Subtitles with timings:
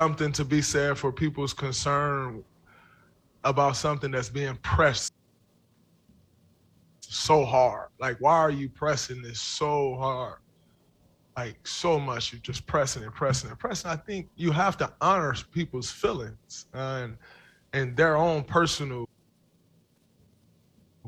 [0.00, 2.44] something to be said for people's concern
[3.44, 5.12] about something that's being pressed
[7.00, 7.88] so hard.
[7.98, 10.38] Like, why are you pressing this so hard?
[11.36, 13.90] Like so much, you're just pressing and pressing and pressing.
[13.90, 17.16] I think you have to honor people's feelings and
[17.72, 19.08] and their own personal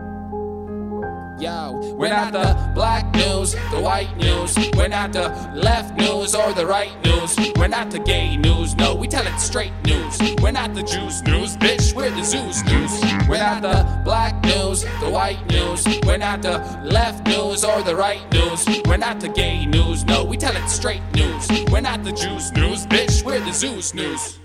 [1.38, 4.56] Yo, we're not the black news, the white news.
[4.78, 7.38] We're not the left news or the right news.
[7.58, 10.18] We're not the gay news, no, we tell it straight news.
[10.42, 13.02] We're not the Jews news, bitch, we're the Zoos news.
[13.28, 15.86] We're not the black news, the white news.
[16.06, 18.66] We're not the left news or the right news.
[18.86, 21.50] We're not the gay news, no, we tell it straight news.
[21.70, 24.40] We're not the Jews news, bitch, we're the Zoos news.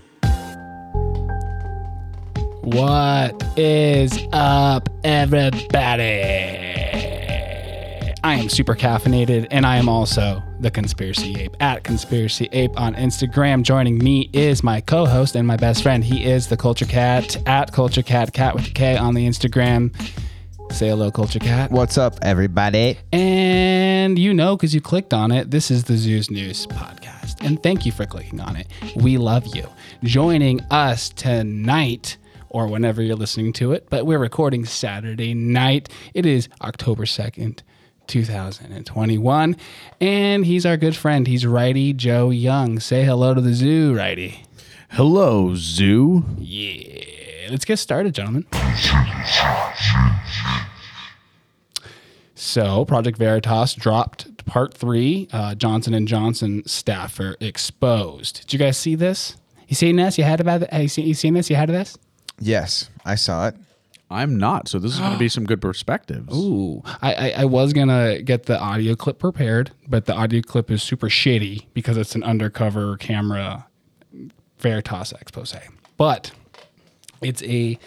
[2.63, 6.05] What is up, everybody?
[8.23, 12.93] I am super caffeinated, and I am also the Conspiracy Ape at Conspiracy Ape on
[12.93, 13.63] Instagram.
[13.63, 16.03] Joining me is my co host and my best friend.
[16.03, 19.91] He is the Culture Kat at Culture Kat, cat with a K on the Instagram.
[20.71, 21.71] Say hello, Culture Kat.
[21.71, 22.99] What's up, everybody?
[23.11, 27.43] And you know, because you clicked on it, this is the Zoos News podcast.
[27.43, 28.67] And thank you for clicking on it.
[28.95, 29.67] We love you.
[30.03, 32.17] Joining us tonight,
[32.51, 35.87] or whenever you're listening to it, but we're recording Saturday night.
[36.13, 37.61] It is October 2nd,
[38.07, 39.55] 2021.
[40.01, 41.27] And he's our good friend.
[41.27, 42.79] He's Righty Joe Young.
[42.79, 44.43] Say hello to the zoo, Righty.
[44.89, 46.25] Hello, Zoo.
[46.37, 47.49] Yeah.
[47.49, 48.45] Let's get started, gentlemen.
[52.35, 55.29] So, Project Veritas dropped part three.
[55.31, 58.41] Uh, Johnson and Johnson staffer exposed.
[58.41, 59.37] Did you guys see this?
[59.69, 60.17] You seen this?
[60.17, 60.73] You had about?
[60.73, 61.49] You seen, you seen this?
[61.49, 61.97] You had this?
[62.41, 63.55] Yes, I saw it.
[64.09, 66.35] I'm not, so this is going to be some good perspectives.
[66.35, 70.69] Ooh, I, I, I was gonna get the audio clip prepared, but the audio clip
[70.69, 73.67] is super shitty because it's an undercover camera
[74.59, 75.55] Veritas expose.
[75.97, 76.31] But
[77.21, 77.79] it's a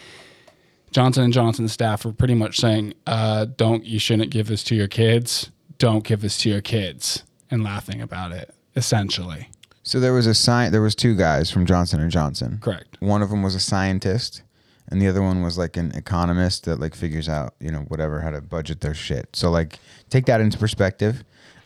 [0.93, 4.75] Johnson and Johnson staff are pretty much saying, uh, "Don't you shouldn't give this to
[4.75, 5.51] your kids.
[5.79, 8.55] Don't give this to your kids," and laughing about it.
[8.77, 9.49] Essentially,
[9.85, 12.59] So there was a sci- There was two guys from Johnson and Johnson.
[12.61, 12.97] correct.
[13.01, 14.43] One of them was a scientist,
[14.89, 18.21] and the other one was like an economist that like figures out you know whatever
[18.21, 19.29] how to budget their shit.
[19.35, 19.79] So like
[20.11, 21.23] take that into perspective.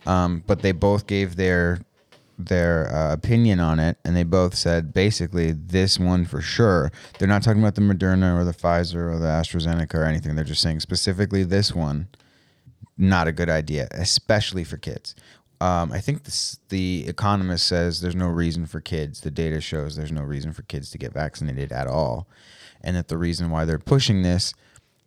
[0.06, 1.80] Um, but they both gave their
[2.38, 6.90] their uh, opinion on it, and they both said basically this one for sure.
[7.18, 10.34] They're not talking about the Moderna or the Pfizer or the AstraZeneca or anything.
[10.36, 12.08] They're just saying specifically this one
[13.00, 15.14] not a good idea, especially for kids.
[15.60, 19.20] Um, I think this, the Economist says there's no reason for kids.
[19.20, 22.28] The data shows there's no reason for kids to get vaccinated at all,
[22.80, 24.54] and that the reason why they're pushing this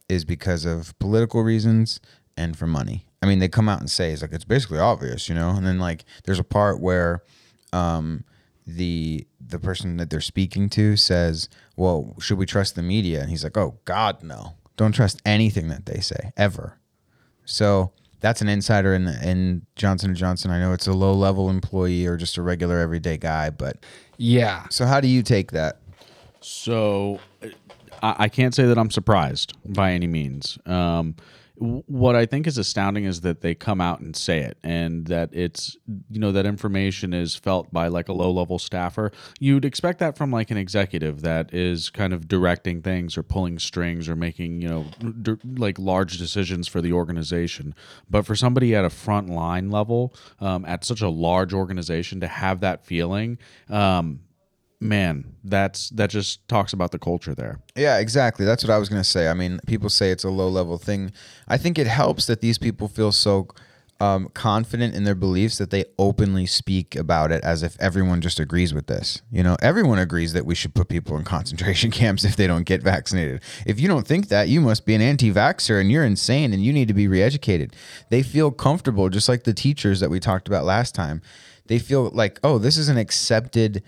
[0.10, 2.02] is because of political reasons
[2.36, 3.06] and for money.
[3.22, 5.52] I mean, they come out and say it's like it's basically obvious, you know.
[5.52, 7.24] And then like there's a part where
[7.72, 8.24] um,
[8.66, 13.30] the the person that they're speaking to says, "Well, should we trust the media?" And
[13.30, 14.56] he's like, "Oh God, no!
[14.76, 16.78] Don't trust anything that they say ever."
[17.46, 20.52] So that's an insider in in Johnson and Johnson.
[20.52, 23.78] I know it's a low level employee or just a regular everyday guy, but
[24.18, 25.80] Yeah, so how do you take that?
[26.40, 27.20] So
[28.02, 30.58] I, I can't say that I'm surprised by any means.
[30.66, 31.16] Um, w-
[31.62, 35.30] what I think is astounding is that they come out and say it, and that
[35.32, 35.78] it's
[36.10, 39.12] you know that information is felt by like a low level staffer.
[39.40, 43.60] You'd expect that from like an executive that is kind of directing things or pulling
[43.60, 44.86] strings or making you know
[45.22, 47.76] d- like large decisions for the organization.
[48.10, 52.28] But for somebody at a front line level um, at such a large organization to
[52.28, 53.38] have that feeling.
[53.70, 54.22] Um,
[54.82, 58.46] man that's that just talks about the culture there Yeah, exactly.
[58.46, 59.28] That's what I was to say.
[59.28, 61.12] I mean, people say it's a low level thing.
[61.48, 63.48] I think it helps that these people feel so
[64.00, 68.40] um, confident in their beliefs that they openly speak about it as if everyone just
[68.40, 69.22] agrees with this.
[69.32, 72.66] You know, everyone agrees that we should put people in concentration camps if they don't
[72.66, 73.42] get vaccinated.
[73.66, 76.64] If you don't think that, you must be an anti vaxxer and you're insane and
[76.64, 77.76] you need to be re educated.
[78.10, 81.22] They feel comfortable, just like the teachers that we talked about last time.
[81.68, 83.84] They feel like, oh, this is an accepted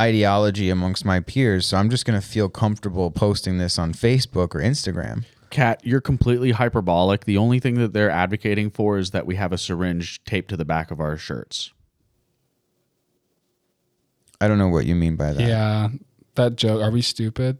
[0.00, 4.60] ideology amongst my peers, so I'm just gonna feel comfortable posting this on Facebook or
[4.60, 5.24] Instagram.
[5.50, 7.24] Kat, you're completely hyperbolic.
[7.24, 10.56] The only thing that they're advocating for is that we have a syringe taped to
[10.56, 11.72] the back of our shirts.
[14.40, 15.42] I don't know what you mean by that.
[15.42, 15.88] Yeah,
[16.34, 16.82] that joke.
[16.82, 17.58] Are we stupid?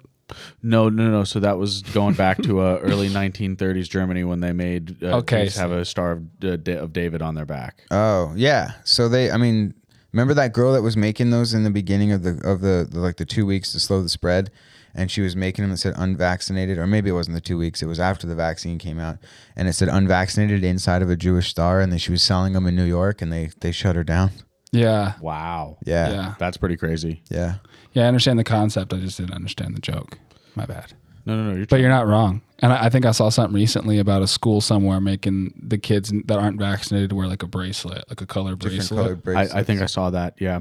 [0.62, 1.24] No, no, no.
[1.24, 5.44] So that was going back to uh, early 1930s Germany when they made uh, Okay,
[5.44, 7.84] Jews have a Star of, uh, of David on their back.
[7.90, 8.72] Oh yeah.
[8.84, 9.74] So they, I mean,
[10.12, 12.98] remember that girl that was making those in the beginning of the of the, the
[13.00, 14.50] like the two weeks to slow the spread,
[14.94, 17.82] and she was making them that said unvaccinated, or maybe it wasn't the two weeks.
[17.82, 19.18] It was after the vaccine came out,
[19.56, 22.66] and it said unvaccinated inside of a Jewish star, and then she was selling them
[22.66, 24.30] in New York, and they they shut her down.
[24.72, 25.78] Yeah, Wow.
[25.86, 26.10] Yeah.
[26.10, 27.22] yeah, That's pretty crazy.
[27.30, 27.56] Yeah.
[27.92, 28.04] yeah.
[28.04, 28.92] I understand the concept.
[28.92, 30.18] I just didn't understand the joke.
[30.54, 30.92] My bad.
[31.26, 31.56] No, no, no.
[31.56, 32.40] You're But you're not wrong.
[32.60, 36.12] And I, I think I saw something recently about a school somewhere making the kids
[36.26, 39.00] that aren't vaccinated wear like a bracelet, like a color Different bracelet.
[39.02, 39.54] colored bracelets.
[39.54, 40.34] I, I think I saw that.
[40.38, 40.60] Yeah.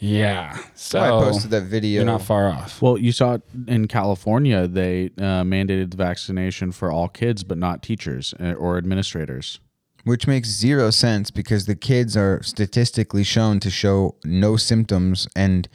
[0.00, 0.56] Yeah.
[0.74, 1.96] So I posted that video.
[1.96, 2.80] you're not far off.
[2.82, 7.58] Well, you saw it in California, they uh, mandated the vaccination for all kids, but
[7.58, 9.60] not teachers uh, or administrators.
[10.04, 15.68] Which makes zero sense because the kids are statistically shown to show no symptoms and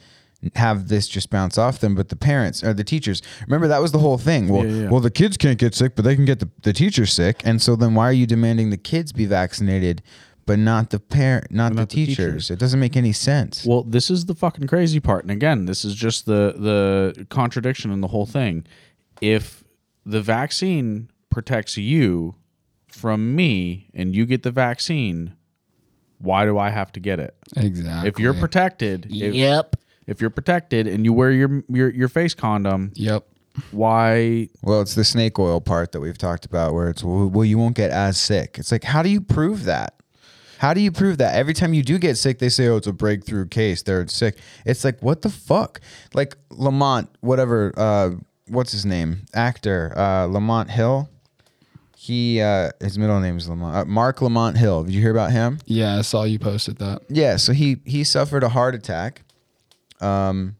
[0.56, 3.22] have this just bounce off them, but the parents or the teachers.
[3.46, 4.48] Remember that was the whole thing.
[4.48, 4.88] Well, Yeah, yeah.
[4.90, 7.60] well, the kids can't get sick, but they can get the, the teachers sick, and
[7.60, 10.02] so then why are you demanding the kids be vaccinated,
[10.46, 12.16] but not the parent, not, the, not the teachers?
[12.16, 12.50] teachers.
[12.50, 13.64] It doesn't make any sense.
[13.64, 15.24] Well, this is the fucking crazy part.
[15.24, 18.66] And again, this is just the the contradiction in the whole thing.
[19.20, 19.64] If
[20.04, 22.34] the vaccine protects you
[22.88, 25.34] from me and you get the vaccine,
[26.18, 27.34] why do I have to get it?
[27.56, 28.08] Exactly.
[28.08, 29.76] If you're protected, if, Yep.
[30.06, 33.26] If you're protected and you wear your your your face condom, Yep.
[33.70, 37.44] why Well, it's the snake oil part that we've talked about, where it's well, well,
[37.44, 38.56] you won't get as sick.
[38.58, 39.94] It's like, how do you prove that?
[40.58, 41.34] How do you prove that?
[41.34, 43.82] Every time you do get sick, they say, "Oh, it's a breakthrough case.
[43.82, 45.80] They're sick." It's like, what the fuck?
[46.14, 47.72] Like Lamont, whatever.
[47.76, 48.10] Uh,
[48.48, 49.26] what's his name?
[49.34, 51.10] Actor uh, Lamont Hill.
[51.96, 53.76] He uh, his middle name is Lamont.
[53.76, 54.84] Uh, Marc Lamont Hill.
[54.84, 55.58] Did you hear about him?
[55.66, 57.02] Yeah, I saw you posted that.
[57.08, 59.22] Yeah, so he he suffered a heart attack.
[60.00, 60.56] Um,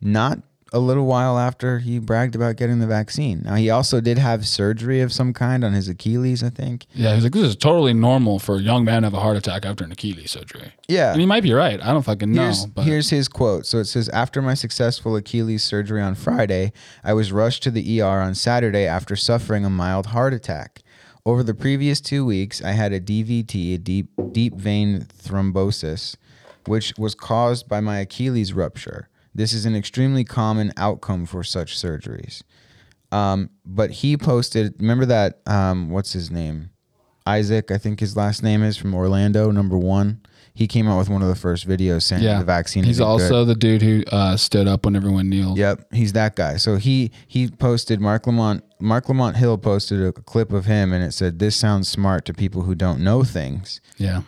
[0.00, 0.40] not
[0.72, 3.42] a little while after he bragged about getting the vaccine.
[3.44, 6.86] Now he also did have surgery of some kind on his Achilles, I think.
[6.92, 9.36] Yeah, he's like, this is totally normal for a young man to have a heart
[9.36, 10.72] attack after an Achilles surgery.
[10.86, 11.12] Yeah.
[11.12, 11.80] And he might be right.
[11.82, 12.42] I don't fucking know.
[12.42, 13.64] Here's, but here's his quote.
[13.64, 18.02] So it says, After my successful Achilles surgery on Friday, I was rushed to the
[18.02, 20.82] ER on Saturday after suffering a mild heart attack.
[21.24, 26.16] Over the previous two weeks, I had a DVT, a deep, deep vein thrombosis,
[26.68, 29.08] which was caused by my Achilles rupture.
[29.34, 32.42] This is an extremely common outcome for such surgeries.
[33.10, 36.70] Um, but he posted, remember that, um, what's his name?
[37.26, 40.22] Isaac, I think his last name is from Orlando, number one.
[40.54, 42.82] He came out with one of the first videos saying yeah, the vaccine.
[42.82, 43.10] He's isn't good.
[43.10, 45.56] also the dude who uh, stood up when everyone kneeled.
[45.56, 46.56] Yep, he's that guy.
[46.56, 51.04] So he he posted Marc Lamont Marc Lamont Hill posted a clip of him and
[51.04, 53.80] it said this sounds smart to people who don't know things.
[53.98, 54.22] Yeah.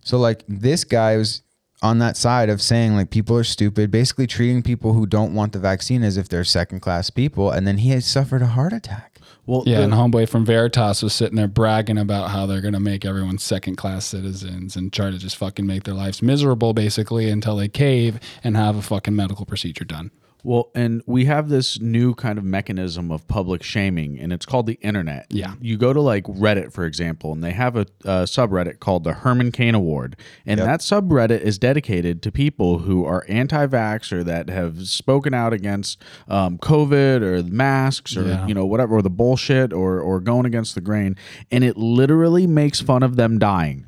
[0.00, 1.42] So like this guy was
[1.82, 5.52] on that side of saying like people are stupid, basically treating people who don't want
[5.52, 8.72] the vaccine as if they're second class people, and then he had suffered a heart
[8.72, 9.12] attack.
[9.44, 12.80] well Yeah, the- and homeboy from Veritas was sitting there bragging about how they're gonna
[12.80, 17.28] make everyone second class citizens and try to just fucking make their lives miserable basically
[17.30, 20.10] until they cave and have a fucking medical procedure done.
[20.46, 24.66] Well, and we have this new kind of mechanism of public shaming, and it's called
[24.66, 25.26] the internet.
[25.28, 25.54] Yeah.
[25.60, 29.12] You go to like Reddit, for example, and they have a, a subreddit called the
[29.12, 30.14] Herman Cain Award.
[30.46, 35.34] And that subreddit is dedicated to people who are anti vax or that have spoken
[35.34, 38.46] out against um, COVID or masks or, Yeah.
[38.46, 41.16] you know, whatever, or the bullshit or, or going against the grain.
[41.50, 43.86] And it literally makes fun of them dying.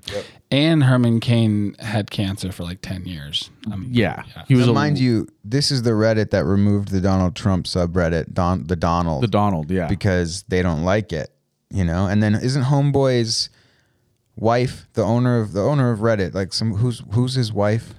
[0.50, 3.50] And Herman Cain had cancer for like ten years.
[3.70, 4.22] Um, Yeah.
[4.46, 7.66] He was Now, a, mind you, this is the Reddit that removed the Donald Trump
[7.66, 9.70] subreddit, Don the Donald, the Donald.
[9.70, 9.88] Yeah.
[9.88, 11.30] because they don't like it,
[11.70, 12.06] you know.
[12.06, 13.50] And then isn't Homeboy's
[14.36, 16.32] wife the owner of the owner of Reddit?
[16.34, 17.92] Like some who's who's his wife?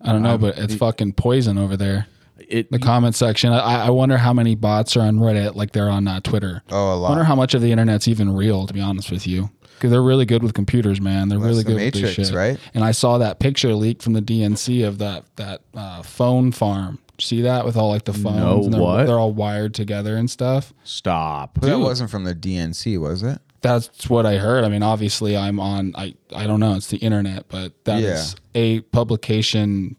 [0.00, 2.06] I don't know, but it's fucking poison over there.
[2.36, 3.52] it, The comment section.
[3.52, 6.62] I, I wonder how many bots are on Reddit like they're on uh, Twitter.
[6.70, 7.08] Oh, a I lot.
[7.10, 9.50] wonder how much of the internet's even real, to be honest with you.
[9.74, 11.28] Because they're really good with computers, man.
[11.28, 12.36] They're Well, really that's the good with Matrix, this shit.
[12.36, 12.58] right?
[12.74, 16.98] And I saw that picture leaked from the DNC of that that uh, phone farm.
[17.20, 18.36] See that with all like the phones?
[18.36, 19.06] No, and they're, what?
[19.06, 20.72] They're all wired together and stuff.
[20.82, 21.54] stop.
[21.54, 23.38] But that wasn't from the DNC, was it?
[23.60, 24.64] That's what I heard.
[24.64, 25.92] I mean, obviously, I'm on.
[25.96, 26.74] I I don't know.
[26.74, 28.60] It's the internet, but that is Yeah.
[28.62, 29.94] a publication,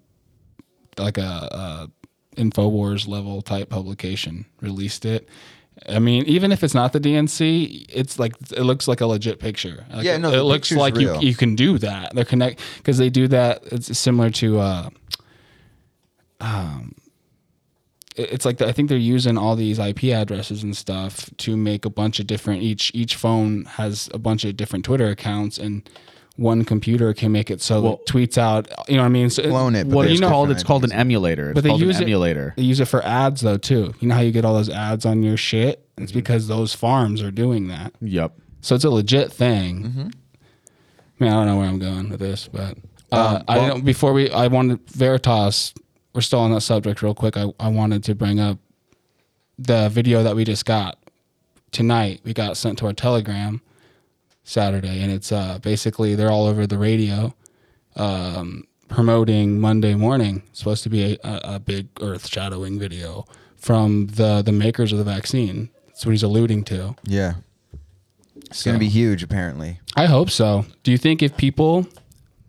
[0.97, 1.89] like a, a
[2.35, 5.29] Infowars level type publication released it.
[5.89, 9.39] I mean, even if it's not the DNC, it's like it looks like a legit
[9.39, 9.85] picture.
[9.93, 11.23] Like, Yeah, no, it, looks like you real.
[11.23, 12.13] you can do that.
[12.15, 13.63] They're connect because they do that.
[13.71, 14.59] It's similar to.
[14.59, 14.89] uh
[18.15, 21.57] it- it's like the, I think they're using all these IP addresses and stuff to
[21.57, 22.61] make a bunch of different.
[22.61, 25.89] Each each phone has a bunch of different Twitter accounts, and
[26.35, 28.67] one computer can make it so Well- it tweets out.
[28.87, 29.29] You know what I mean?
[29.29, 30.49] So Clone it, but What there's it's called?
[30.51, 31.49] It's called an emulator.
[31.51, 32.53] It's But they called use an it- emulator.
[32.57, 33.93] They use it for ads though too.
[33.99, 35.85] You know how you get all those ads on your shit?
[35.97, 36.19] It's Mm-hmm.
[36.19, 37.93] because those farms are doing that.
[38.01, 38.33] Yep.
[38.61, 39.83] So it's a legit thing.
[39.83, 40.07] Mm-hmm.
[40.09, 42.77] I mean, I don't know where I'm going with this, but
[43.11, 43.85] uh, Um, I don't.
[43.85, 45.73] Before we, I wanted Veritas.
[46.15, 47.37] We're still on that subject, real quick.
[47.37, 48.57] I, I wanted to bring up
[49.59, 50.97] the video that we just got
[51.71, 52.21] tonight.
[52.23, 53.61] We got sent to our Telegram
[54.43, 57.33] Saturday, and it's uh, basically they're all over the radio
[57.95, 60.43] um, promoting Monday morning.
[60.49, 64.97] It's supposed to be a, a, big earth shadowing video from the the makers of
[64.97, 65.69] the vaccine.
[65.87, 66.95] That's what he's alluding to.
[67.03, 67.35] Yeah.
[68.35, 69.79] It's going to be huge, apparently.
[69.95, 70.65] I hope so.
[70.83, 71.87] Do you think if people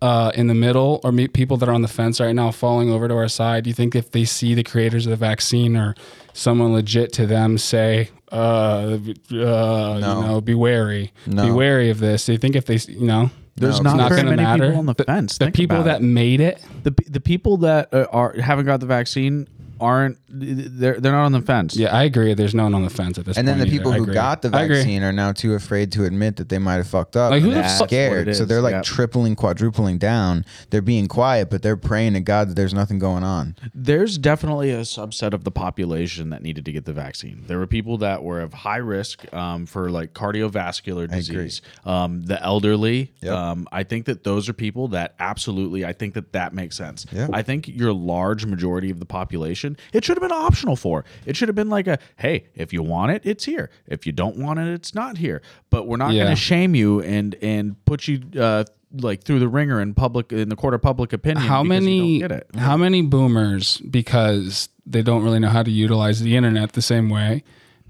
[0.01, 2.89] uh, in the middle or me, people that are on the fence right now falling
[2.89, 5.75] over to our side, do you think if they see the creators of the vaccine
[5.77, 5.95] or
[6.33, 12.25] someone legit to them say, uh, uh, you know, be wary, be wary of this?
[12.25, 14.65] Do you think if they, you know, There's it's not, not very gonna many matter?
[14.67, 15.37] people on the, fence.
[15.37, 16.03] the Think people about that it.
[16.05, 19.47] made it, the the people that uh, are haven't got the vaccine
[19.79, 21.75] aren't they're they're not on the fence.
[21.75, 22.33] yeah, I agree.
[22.33, 23.53] There's no one on the fence at this And point.
[23.53, 26.37] And then the people I who got the vaccine are now too afraid to admit
[26.37, 27.31] that they might have fucked up.
[27.31, 28.35] Like, who and the they're fuck- scared.
[28.35, 28.81] So they're like yeah.
[28.81, 30.45] tripling, quadrupling down.
[30.69, 33.55] They're being quiet, but they're praying to God that there's nothing going on.
[33.73, 37.43] There's definitely a subset of the population that needed to get the vaccine.
[37.47, 42.41] There were people that were of high risk um, for like cardiovascular disease, um, the
[42.41, 43.13] elderly.
[43.21, 43.33] Yep.
[43.33, 45.85] Um, I think that those are people that absolutely.
[45.85, 47.05] I think that that makes sense.
[47.11, 47.27] Yeah.
[47.33, 51.05] I think your large majority of the population, it should have been optional for.
[51.25, 53.69] It should have been like a, hey, if you want it, it's here.
[53.87, 55.41] If you don't want it, it's not here.
[55.69, 56.23] But we're not Yeah.
[56.25, 58.21] going to shame you and and put you.
[58.39, 58.63] Uh,
[59.01, 61.45] like through the ringer in public in the court of public opinion.
[61.45, 62.49] how many don't get it?
[62.55, 67.09] how many boomers because they don't really know how to utilize the internet the same
[67.09, 67.43] way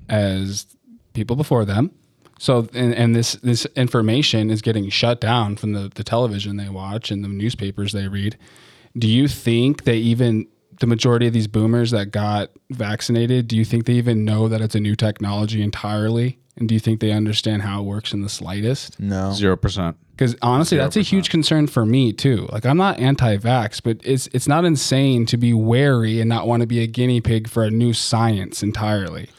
[0.09, 0.65] as
[1.13, 1.91] people before them
[2.39, 6.69] so and, and this this information is getting shut down from the, the television they
[6.69, 8.35] watch and the newspapers they read
[8.97, 10.47] do you think they even
[10.79, 14.61] the majority of these boomers that got vaccinated do you think they even know that
[14.61, 18.21] it's a new technology entirely and do you think they understand how it works in
[18.21, 19.31] the slightest No.
[19.33, 19.97] Zero percent.
[20.15, 22.47] because honestly, that's a huge concern for me too.
[22.51, 26.61] Like I'm not anti-vax, but it's it's not insane to be wary and not want
[26.61, 29.29] to be a guinea pig for a new science entirely.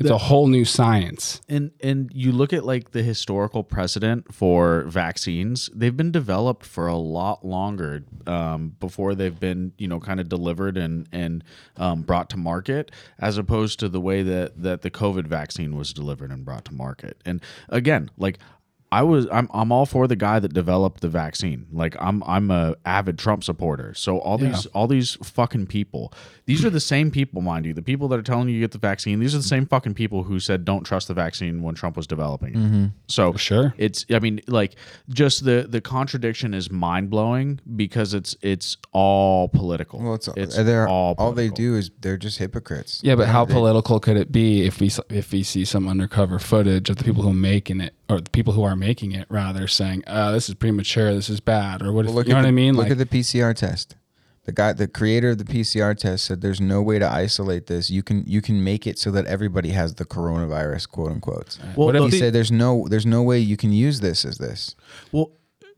[0.00, 1.40] It's a whole new science.
[1.48, 6.86] and and you look at like the historical precedent for vaccines they've been developed for
[6.86, 11.44] a lot longer um, before they've been you know kind of delivered and and
[11.76, 15.92] um, brought to market as opposed to the way that that the covid vaccine was
[15.92, 18.38] delivered and brought to market and again like
[18.90, 21.66] I was I'm I'm all for the guy that developed the vaccine.
[21.70, 23.92] Like I'm I'm a avid Trump supporter.
[23.94, 26.12] So all these all these fucking people,
[26.48, 27.74] these are the same people, mind you.
[27.74, 29.94] The people that are telling you to get the vaccine, these are the same fucking
[29.94, 32.90] people who said don't trust the vaccine when Trump was developing it.
[33.06, 33.74] So Sure.
[33.76, 34.74] it's I mean like
[35.10, 40.00] just the the contradiction is mind blowing because it's it's all political.
[40.00, 43.00] Well, it's, it's they're, all all they do is they're just hypocrites.
[43.04, 46.38] Yeah, but how They- political could it be if we if we see some undercover
[46.38, 49.26] footage of the people who are making it or the people who are making it
[49.28, 51.12] rather saying, uh, "This is premature.
[51.14, 52.06] This is bad," or what?
[52.06, 52.74] If, Well, look you know at what I mean?
[52.74, 53.96] Look Like, at the PCR test.
[54.48, 57.90] The guy, the creator of the PCR test, said there's no way to isolate this.
[57.90, 61.58] You can you can make it so that everybody has the coronavirus, quote unquote.
[61.76, 64.24] Well, What if he the- said there's no there's no way you can use this
[64.24, 64.74] as this.
[65.12, 65.32] Well,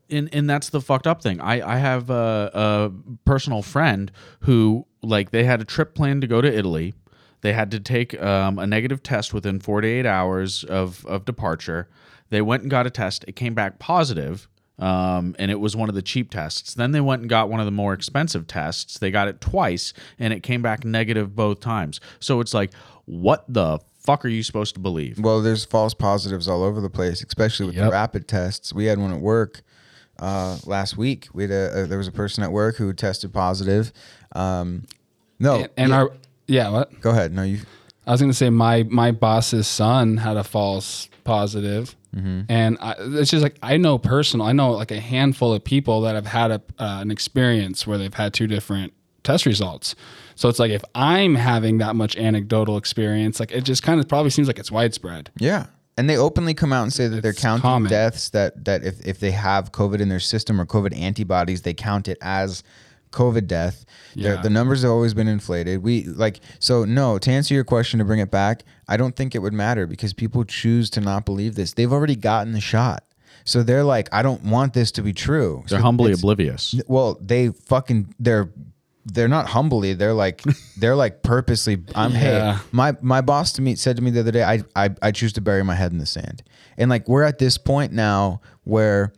[0.09, 1.41] and and that's the fucked up thing.
[1.41, 2.91] I I have a, a
[3.25, 4.09] personal friend
[4.43, 6.93] who like they had a trip planned to go to Italy.
[7.41, 11.89] They had to take um, a negative test within 48 hours of of departure.
[12.29, 13.25] They went and got a test.
[13.27, 14.47] It came back positive.
[14.81, 16.73] Um, and it was one of the cheap tests.
[16.73, 18.97] Then they went and got one of the more expensive tests.
[18.97, 22.01] They got it twice, and it came back negative both times.
[22.19, 22.73] So it's like,
[23.05, 25.19] what the fuck are you supposed to believe?
[25.19, 28.73] Well, there's false positives all over the place, especially with the rapid tests.
[28.73, 29.61] We had one at work
[30.17, 31.27] uh, last week.
[31.31, 33.93] We had a, a, there was a person at work who tested positive.
[34.33, 34.85] Um,
[35.39, 36.11] no, and, and yeah, our
[36.47, 37.01] yeah, what?
[37.01, 37.33] go ahead.
[37.33, 37.59] No, you.
[38.07, 41.95] I was going to say my my boss's son had a false positive.
[42.49, 44.45] and I, it's just like I know personal.
[44.45, 47.97] I know like a handful of people that have had a, uh, an experience where
[47.97, 48.91] they've had two different
[49.23, 49.95] test results.
[50.35, 54.09] So it's like if I'm having that much anecdotal experience, like it just kind of
[54.09, 55.29] probably seems like it's widespread.
[55.37, 55.67] Yeah.
[55.97, 57.89] And they openly come out and say that they're counting common.
[57.89, 61.73] deaths that that if, if they have COVID in their system or COVID antibodies, they
[61.73, 62.63] count it as
[63.11, 63.85] COVID death.
[64.15, 64.41] Yeah.
[64.41, 65.83] The numbers have always been inflated.
[65.83, 69.35] We like so no, to answer your question to bring it back, I don't think
[69.35, 71.73] it would matter because people choose to not believe this.
[71.73, 73.03] They've already gotten the shot.
[73.43, 75.63] So they're like, I don't want this to be true.
[75.67, 76.75] They're So humbly oblivious.
[76.87, 78.51] well, they fucking they're
[79.03, 80.43] they're not humbly they're like
[80.77, 82.57] they're like purposely i'm Yeah.
[82.57, 85.11] hey my my boss to me said to me the other day I, I i
[85.11, 86.43] choose to bury my head in the sand
[86.77, 89.11] and like we're at this point now where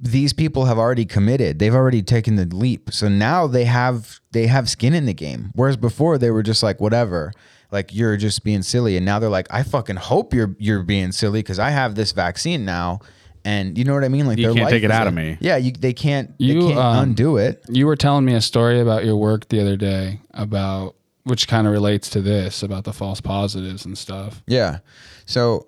[0.00, 1.58] these people have already committed.
[1.58, 2.90] They've already taken the leap.
[2.92, 5.50] So now they have they have skin in the game.
[5.54, 7.32] Whereas before they were just like whatever.
[7.70, 8.96] Like you're just being silly.
[8.96, 12.12] And now they're like i fucking hope you're you're being silly because i have this
[12.12, 13.00] vaccine now.
[13.44, 14.26] And you know what i mean?
[14.26, 15.36] Like You can't take it out of me.
[15.40, 17.62] yeah you, they can't You, they can't um, undo it.
[17.68, 21.66] You were telling me a story about your work the other day about which kind
[21.66, 24.42] of relates to this about the false positives and stuff.
[24.46, 24.78] Yeah.
[25.26, 25.67] So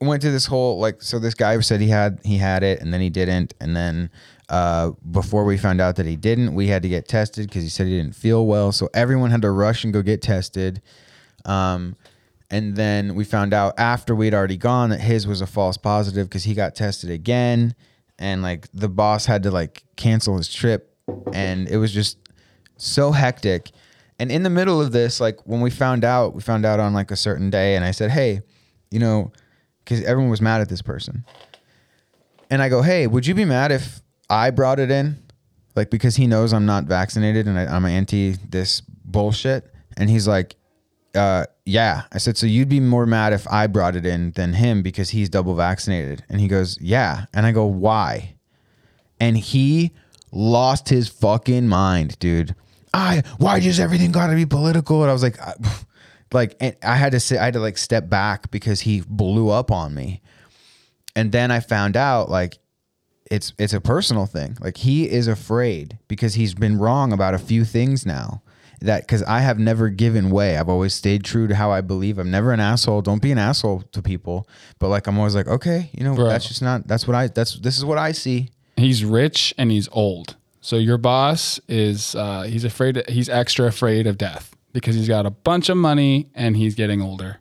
[0.00, 2.94] went to this whole like so this guy said he had he had it and
[2.94, 4.10] then he didn't and then
[4.48, 7.68] uh, before we found out that he didn't, we had to get tested because he
[7.68, 8.72] said he didn't feel well.
[8.72, 10.80] So everyone had to rush and go get tested.
[11.44, 11.96] Um,
[12.50, 16.28] and then we found out after we'd already gone that his was a false positive
[16.28, 17.74] because he got tested again.
[18.18, 20.96] And like the boss had to like cancel his trip.
[21.32, 22.16] And it was just
[22.78, 23.70] so hectic.
[24.18, 26.94] And in the middle of this, like when we found out, we found out on
[26.94, 27.76] like a certain day.
[27.76, 28.40] And I said, hey,
[28.90, 29.30] you know,
[29.88, 31.24] because everyone was mad at this person.
[32.50, 35.16] And I go, hey, would you be mad if I brought it in?
[35.74, 39.72] Like, because he knows I'm not vaccinated and I, I'm anti this bullshit.
[39.96, 40.56] And he's like,
[41.14, 42.02] uh, yeah.
[42.12, 45.10] I said, so you'd be more mad if I brought it in than him because
[45.10, 46.22] he's double vaccinated.
[46.28, 47.24] And he goes, yeah.
[47.32, 48.34] And I go, why?
[49.18, 49.92] And he
[50.30, 52.54] lost his fucking mind, dude.
[52.92, 55.00] I, why does everything got to be political?
[55.02, 55.54] And I was like, I,
[56.32, 59.48] like, and I had to say, I had to like step back because he blew
[59.48, 60.20] up on me.
[61.16, 62.58] And then I found out like
[63.30, 64.56] it's it's a personal thing.
[64.60, 68.42] Like he is afraid because he's been wrong about a few things now.
[68.80, 70.56] That because I have never given way.
[70.56, 72.18] I've always stayed true to how I believe.
[72.18, 73.02] I'm never an asshole.
[73.02, 74.48] Don't be an asshole to people.
[74.78, 76.28] But like I'm always like, okay, you know, Bro.
[76.28, 76.86] that's just not.
[76.86, 77.26] That's what I.
[77.26, 78.50] That's this is what I see.
[78.76, 80.36] He's rich and he's old.
[80.60, 85.26] So your boss is uh, he's afraid he's extra afraid of death because he's got
[85.26, 87.38] a bunch of money and he's getting older.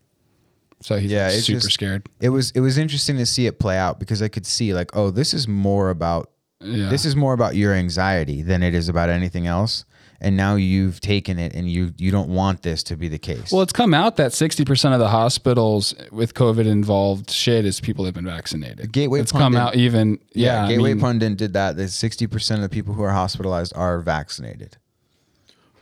[0.82, 2.08] So he's Yeah, super just- scared.
[2.20, 4.96] It was it was interesting to see it play out because I could see like,
[4.96, 6.30] oh, this is more about
[6.62, 6.90] Yeah.
[6.90, 9.86] this is more about your anxiety than it is about anything else.
[10.20, 13.52] And now you've taken it and you you don't want this to be the case.
[13.52, 18.04] Well, it's come out that 60% of the hospitals with COVID involved shit is people
[18.04, 18.92] that have been vaccinated.
[18.92, 20.18] Gateway It's come out even.
[20.34, 20.66] Yeah, Yeah.
[20.66, 21.78] I Gateway mean, Pundit did that.
[21.78, 24.78] That sixty percent of the people who are hospitalized are vaccinated.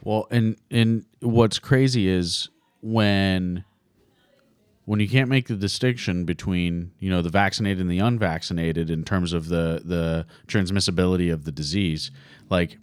[0.06, 2.48] Well, and and what's crazy is
[2.82, 3.66] when
[4.86, 9.04] when you can't make the distinction between you know the vaccinated and the unvaccinated in
[9.04, 12.12] terms of the the transmissibility of the disease,
[12.50, 12.78] like.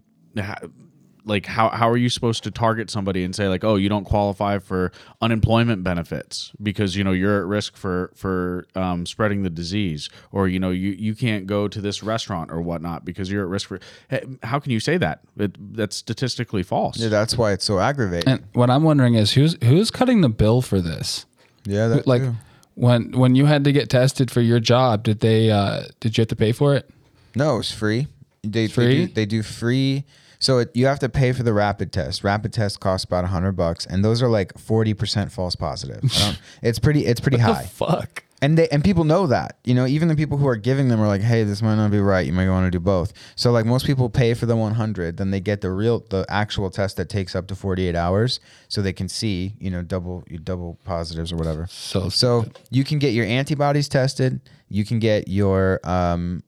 [1.23, 3.89] Ha- Like how, how are you supposed to target somebody and say like oh you
[3.89, 9.43] don't qualify for unemployment benefits because you know you're at risk for for um, spreading
[9.43, 13.31] the disease or you know you, you can't go to this restaurant or whatnot because
[13.31, 17.09] you're at risk for Hey, how can you say that it, that's statistically false Yeah,
[17.09, 18.29] that's why it's so aggravating.
[18.29, 21.27] And what I'm wondering is who's who's cutting the bill for this?
[21.65, 22.35] yeah, that like too.
[22.75, 26.23] when when you had to get tested for your job, did they uh, did you
[26.23, 26.91] have to pay for it?
[27.35, 28.09] no, it's free.
[28.45, 28.87] They, Free?
[28.87, 30.05] They do, they do free.
[30.43, 32.25] So it, you have to pay for the rapid test.
[32.25, 36.01] Rapid test costs about a hundred bucks, and those are like forty percent false positive.
[36.05, 37.07] I don't, it's pretty.
[37.07, 37.63] It's pretty high.
[37.65, 38.25] Fuck.
[38.43, 41.01] and they and people know that you know even the people who are giving them
[41.01, 43.53] are like hey this might not be right you might want to do both so
[43.53, 46.97] like most people pay for the 100 then they get the real the actual test
[46.97, 51.31] that takes up to 48 hours so they can see you know double double positives
[51.33, 56.43] or whatever So so you can get your antibodies tested you can get your um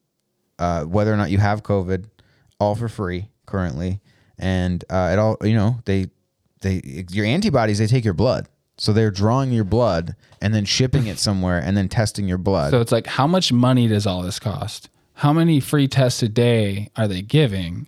[0.58, 2.06] uh whether or not you have covid
[2.58, 4.00] all for free currently
[4.38, 6.06] and uh it all you know they
[6.62, 11.06] they your antibodies they take your blood so they're drawing your blood and then shipping
[11.06, 14.22] it somewhere and then testing your blood So it's like, how much money does all
[14.22, 14.88] this cost?
[15.14, 17.86] How many free tests a day are they giving?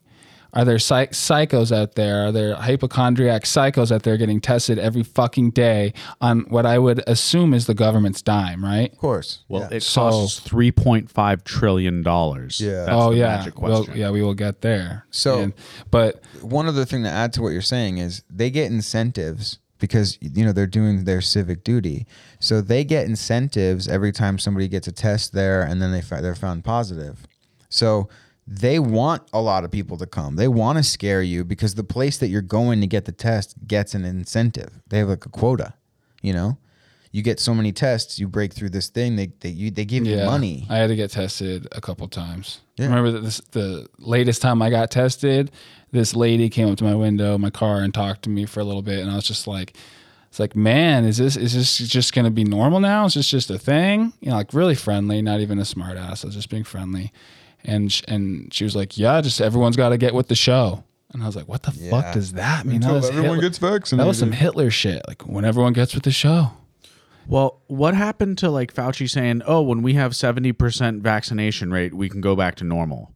[0.56, 2.26] Are there psych- psychos out there?
[2.28, 7.04] Are there hypochondriac psychos out there getting tested every fucking day on what I would
[7.06, 8.90] assume is the government's dime, right?
[8.90, 9.76] of course Well, yeah.
[9.76, 12.58] it So- costs three point five trillion dollars.
[12.58, 12.86] Yeah.
[12.86, 14.00] That's oh the yeah, magic well, question.
[14.00, 15.04] yeah, we will get there.
[15.10, 15.52] So- And-
[15.90, 20.16] but one other thing to add to what you're saying is they get incentives because
[20.22, 22.06] you know they're doing their civic duty.
[22.40, 26.22] So they get incentives every time somebody gets a test there and then they fi-
[26.22, 27.26] they're found positive.
[27.68, 28.08] So
[28.46, 30.36] they want a lot of people to come.
[30.36, 33.56] They want to scare you because the place that you're going to get the test
[33.66, 34.70] gets an incentive.
[34.88, 35.74] They have like a quota,
[36.22, 36.58] you know?
[37.12, 40.04] You get so many tests, you break through this thing, they they, you, they give
[40.04, 40.66] you money.
[40.68, 42.60] I had to get tested a couple times.
[42.76, 42.86] Yeah.
[42.86, 45.50] Remember that this the latest time I got tested,
[45.92, 48.64] this lady came up to my window, my car, and talked to me for a
[48.64, 49.74] little bit, and I was just like,
[50.28, 53.06] "It's like, man, is this is this just gonna be normal now?
[53.06, 56.22] Is this just a thing?" You know, like really friendly, not even a smart ass.
[56.22, 57.12] I was just being friendly,
[57.66, 60.84] and sh- and she was like, "Yeah, just everyone's got to get with the show."
[61.12, 61.90] And I was like, what the Yeah.
[61.90, 62.80] fuck does that mean?
[62.80, 64.04] That Until was, everyone Hitler- gets vaccinated.
[64.04, 65.02] that was some Hitler shit.
[65.08, 66.50] Like when everyone gets with the show.
[67.28, 72.08] Well, what happened to like Fauci saying, "Oh, when we have 70% vaccination rate, we
[72.08, 73.12] can go back to normal."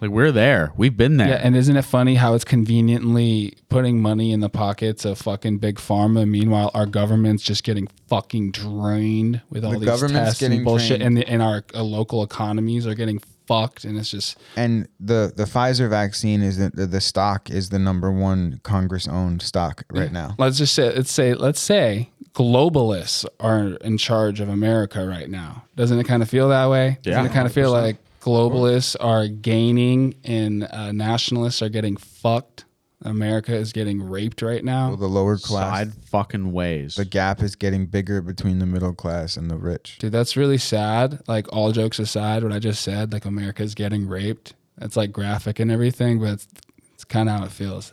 [0.00, 0.72] Like we're there.
[0.76, 1.28] We've been there.
[1.28, 5.58] Yeah, and isn't it funny how it's conveniently putting money in the pockets of fucking
[5.58, 6.28] big pharma?
[6.28, 11.02] Meanwhile, our government's just getting fucking drained with all The these tests and bullshit, drained.
[11.02, 15.32] and, the, and our uh, local economies are getting fucked, and it's just and the
[15.34, 19.84] the Pfizer vaccine is the, the, the stock is the number one Congress owned stock
[19.92, 20.34] right now.
[20.38, 25.64] let's just say let's say let's say globalists are in charge of America right now.
[25.76, 26.98] Doesn't it kind of feel that way?
[27.02, 31.96] Yeah, Doesn't it kind of feel like globalists are gaining and uh, nationalists are getting
[31.96, 32.64] fucked?
[33.04, 34.88] America is getting raped right now.
[34.88, 36.94] Well, the lower class, Side fucking ways.
[36.94, 39.98] the gap is getting bigger between the middle class and the rich.
[39.98, 41.20] Dude, that's really sad.
[41.28, 44.54] Like all jokes aside, what I just said, like America's getting raped.
[44.78, 46.48] That's like graphic and everything, but it's,
[46.94, 47.92] it's kind of how it feels.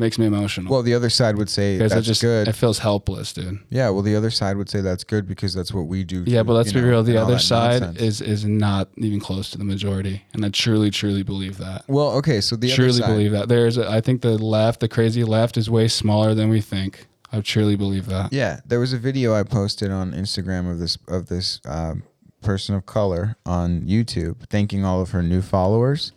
[0.00, 0.72] Makes me emotional.
[0.72, 2.46] Well, the other side would say that's just good.
[2.46, 3.58] it feels helpless, dude.
[3.68, 6.22] yeah, well, the other side would say that's good because that's what we do.
[6.24, 7.02] Yeah, too, but let's be know, real.
[7.02, 8.20] The other side nonsense.
[8.20, 11.82] is is not even close to the majority, and I truly, truly believe that.
[11.88, 12.40] well, okay.
[12.40, 13.48] So the truly other side, believe that.
[13.48, 17.08] There's, a, I think the left, the crazy left, is way smaller than we think.
[17.32, 18.32] I truly believe that.
[18.32, 22.04] Yeah, there was a video I posted on Instagram of this of this um,
[22.40, 26.12] person of color on YouTube thanking all of her new followers,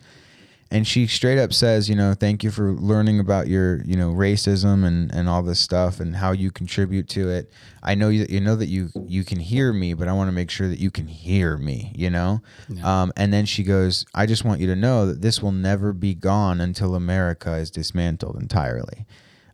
[0.71, 4.11] and she straight up says, you know, thank you for learning about your you know
[4.11, 7.51] racism and and all this stuff and how you contribute to it.
[7.83, 10.31] I know you you know that you you can hear me, but I want to
[10.31, 11.91] make sure that you can hear me.
[11.93, 12.41] You know,
[12.83, 15.91] um, and then she goes, I just want you to know that this will never
[15.91, 19.05] be gone until America is dismantled entirely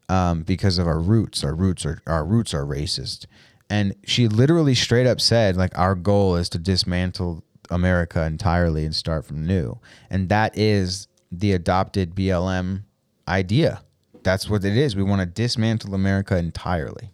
[0.10, 1.44] um, because of our roots.
[1.44, 3.26] Our roots are our roots are racist,
[3.72, 8.96] and she literally straight up said like our goal is to dismantle America entirely and
[8.96, 12.84] start from new, and that is the adopted BLM
[13.28, 13.82] idea.
[14.24, 14.96] That's what it is.
[14.96, 17.12] We want to dismantle America entirely.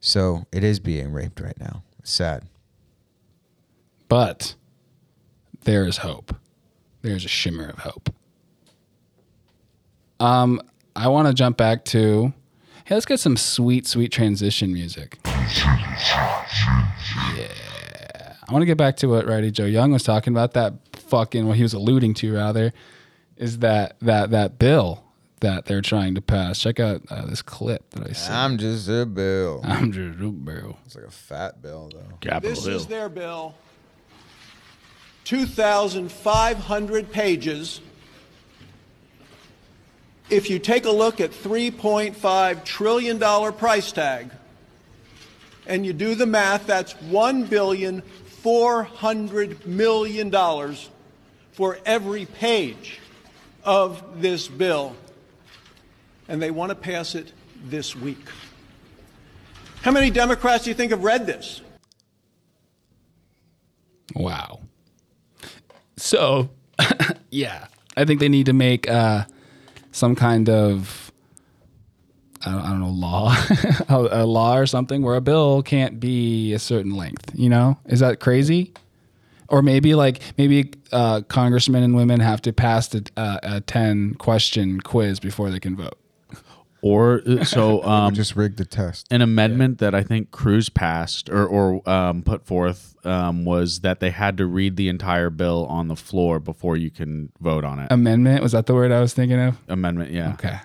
[0.00, 1.82] So it is being raped right now.
[1.98, 2.44] It's sad.
[4.08, 4.54] But
[5.64, 6.34] there is hope.
[7.02, 8.10] There's a shimmer of hope.
[10.20, 10.60] Um,
[10.96, 12.32] I want to jump back to
[12.84, 15.18] hey, let's get some sweet, sweet transition music.
[17.36, 17.48] Yeah.
[18.48, 20.54] I want to get back to what Righty Joe Young was talking about.
[20.54, 22.72] That fucking what he was alluding to rather
[23.36, 25.04] is that that that bill
[25.40, 26.58] that they're trying to pass.
[26.58, 28.32] Check out uh, this clip that I see.
[28.32, 29.60] I'm just a bill.
[29.64, 30.78] I'm just a bill.
[30.86, 32.16] It's like a fat bill though.
[32.20, 32.76] Capitol This Hill.
[32.76, 33.54] is their bill.
[35.24, 37.80] 2,500 pages.
[40.30, 44.30] If you take a look at $3.5 trillion price tag,
[45.66, 48.02] and you do the math, that's $1 billion,
[48.48, 50.32] $400 million
[51.52, 52.98] for every page
[53.62, 54.96] of this bill.
[56.28, 57.34] And they want to pass it
[57.64, 58.24] this week.
[59.82, 61.60] How many Democrats do you think have read this?
[64.14, 64.60] Wow.
[65.98, 66.48] So,
[67.30, 67.66] yeah,
[67.98, 69.24] I think they need to make uh,
[69.92, 71.07] some kind of
[72.48, 73.36] I don't, I don't know law,
[73.88, 77.32] a, a law or something where a bill can't be a certain length.
[77.34, 78.72] You know, is that crazy?
[79.48, 84.14] Or maybe like maybe uh, congressmen and women have to pass the, uh, a ten
[84.14, 85.98] question quiz before they can vote.
[86.80, 89.06] Or uh, so um, just rig the test.
[89.10, 94.00] an amendment that I think Cruz passed or, or um, put forth um, was that
[94.00, 97.78] they had to read the entire bill on the floor before you can vote on
[97.78, 97.90] it.
[97.90, 99.56] Amendment was that the word I was thinking of?
[99.68, 100.34] amendment, yeah.
[100.34, 100.58] Okay.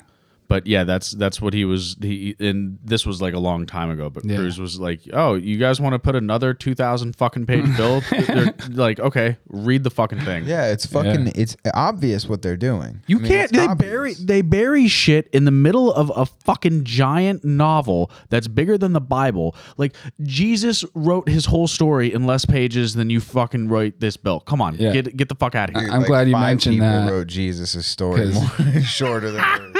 [0.53, 1.97] But yeah, that's that's what he was.
[1.99, 4.11] He and this was like a long time ago.
[4.11, 4.35] But Yeah.
[4.35, 8.03] Cruz was like, "Oh, you guys want to put another two thousand fucking page bill?"
[8.11, 11.25] They're like, "Okay, read the fucking thing." Yeah, it's fucking.
[11.25, 11.31] Yeah.
[11.33, 13.01] It's obvious what they're doing.
[13.07, 13.51] You I mean, can't.
[13.51, 13.89] They obvious.
[13.89, 18.93] bury they bury shit in the middle of a fucking giant novel that's bigger than
[18.93, 19.55] the Bible.
[19.77, 24.39] Like Jesus wrote his whole story in less pages than you fucking wrote this bill.
[24.41, 24.91] Come on, Yeah.
[24.93, 25.89] get get the fuck out of here.
[25.91, 27.11] I'm glad you mentioned people that.
[27.11, 29.72] Wrote Jesus' story more shorter than.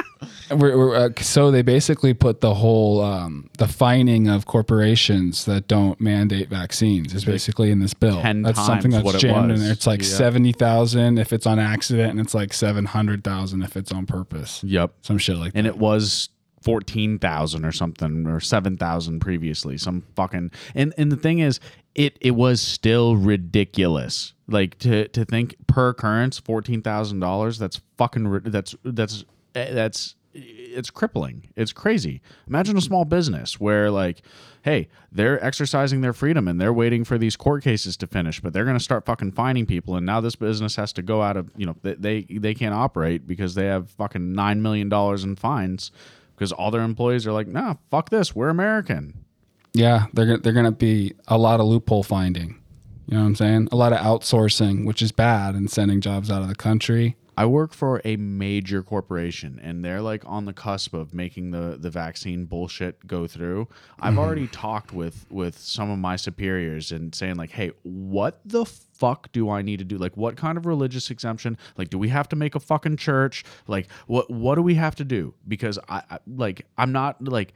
[0.50, 5.68] We're, we're, uh, so they basically put the whole um, the fining of corporations that
[5.68, 8.22] don't mandate vaccines is basically in this bill.
[8.22, 9.72] 10 that's something that's jammed in there.
[9.72, 10.08] It's like Yeah.
[10.08, 14.06] seventy thousand if it's on accident, and it's like seven hundred thousand if it's on
[14.06, 14.64] purpose.
[14.64, 14.94] Yep.
[15.02, 15.70] Some shit like and that.
[15.72, 16.30] And it was
[16.62, 19.78] fourteen thousand or something or seven thousand previously.
[19.78, 21.60] Some fucking and and the thing is,
[21.96, 24.34] it it was still ridiculous.
[24.48, 27.58] Like to to think per occurrence fourteen thousand dollars.
[27.60, 29.26] That's fucking that's that's
[29.56, 31.50] eh, that's it's crippling.
[31.56, 32.22] It's crazy.
[32.48, 32.88] Imagine a mm-hmm.
[32.88, 34.22] small business where like,
[34.64, 38.54] hey, they're exercising their freedom and they're waiting for these court cases to finish, but
[38.54, 41.38] they're going to start fucking fining people, and now this business has to go out
[41.38, 45.24] of you know they they, they can't operate because they have fucking nine million dollars
[45.24, 45.92] in fines
[46.36, 49.26] because all their employees are like, nah, fuck this, we're American.
[49.74, 52.60] Yeah, they're they're going to be a lot of loophole finding.
[53.08, 53.68] You know what I'm saying?
[53.72, 57.18] A lot of outsourcing, which is bad, and sending jobs out of the country.
[57.38, 61.78] I work for a major corporation and they're like on the cusp of making the
[61.80, 63.68] the vaccine bullshit go through.
[64.00, 64.20] I've mm-hmm.
[64.20, 69.32] already talked with with some of my superiors and saying like, "Hey, what the fuck
[69.32, 69.98] do I need to do?
[69.98, 71.58] Like what kind of religious exemption?
[71.78, 73.44] Like do we have to make a fucking church?
[73.68, 75.34] Like what what do we have to do?
[75.48, 77.54] Because I, I like I'm not like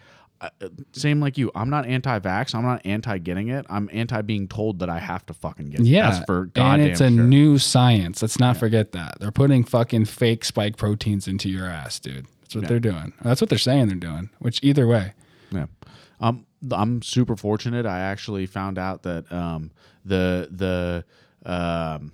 [0.91, 1.51] same like you.
[1.55, 2.53] I'm not anti-vax.
[2.53, 3.65] I'm not anti-getting it.
[3.69, 5.85] I'm anti being told that I have to fucking get it.
[5.85, 7.23] Yeah, That's for goddamn and it's a sure.
[7.23, 8.21] new science.
[8.21, 12.27] Let's not forget that they're putting fucking fake spike proteins into your ass, dude.
[12.41, 13.13] That's what they're doing.
[13.21, 14.29] That's what they're saying they're doing.
[14.39, 15.13] Which either way,
[15.51, 15.65] Yeah.
[16.19, 17.85] Um, I'm super fortunate.
[17.85, 19.71] I actually found out that um,
[20.05, 21.05] the the
[21.51, 22.11] um,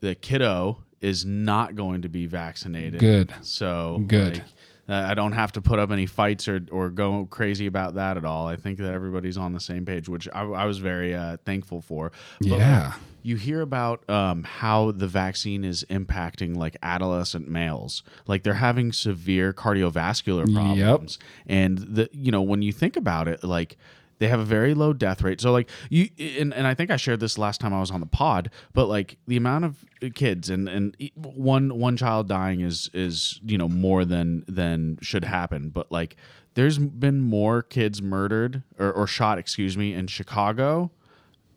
[0.00, 3.00] the kiddo is not going to be vaccinated.
[3.00, 3.32] Good.
[3.42, 4.34] So Good.
[4.34, 4.46] like, uh,
[4.88, 8.24] I don't have to put up any fights or, or go crazy about that at
[8.24, 8.46] all.
[8.46, 11.80] I think that everybody's on the same page, which I, I was very uh, thankful
[11.80, 12.12] for.
[12.40, 12.92] But, Yeah.
[13.22, 18.92] you hear about um, how the vaccine is impacting like adolescent males like they're having
[18.92, 21.18] severe cardiovascular problems
[21.48, 23.76] and the you know when you think about it like
[24.18, 25.40] they have a very low death rate.
[25.40, 28.00] So like you and, and i think i shared this last time i was on
[28.00, 32.90] the pod but like the amount of kids and and one one child dying is
[32.92, 35.70] is you know more than than should happen.
[35.70, 36.16] But like
[36.54, 40.90] there's been more kids murdered or, or shot excuse me in chicago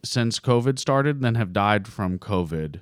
[0.04, 2.80] since COVID started than have died from COVID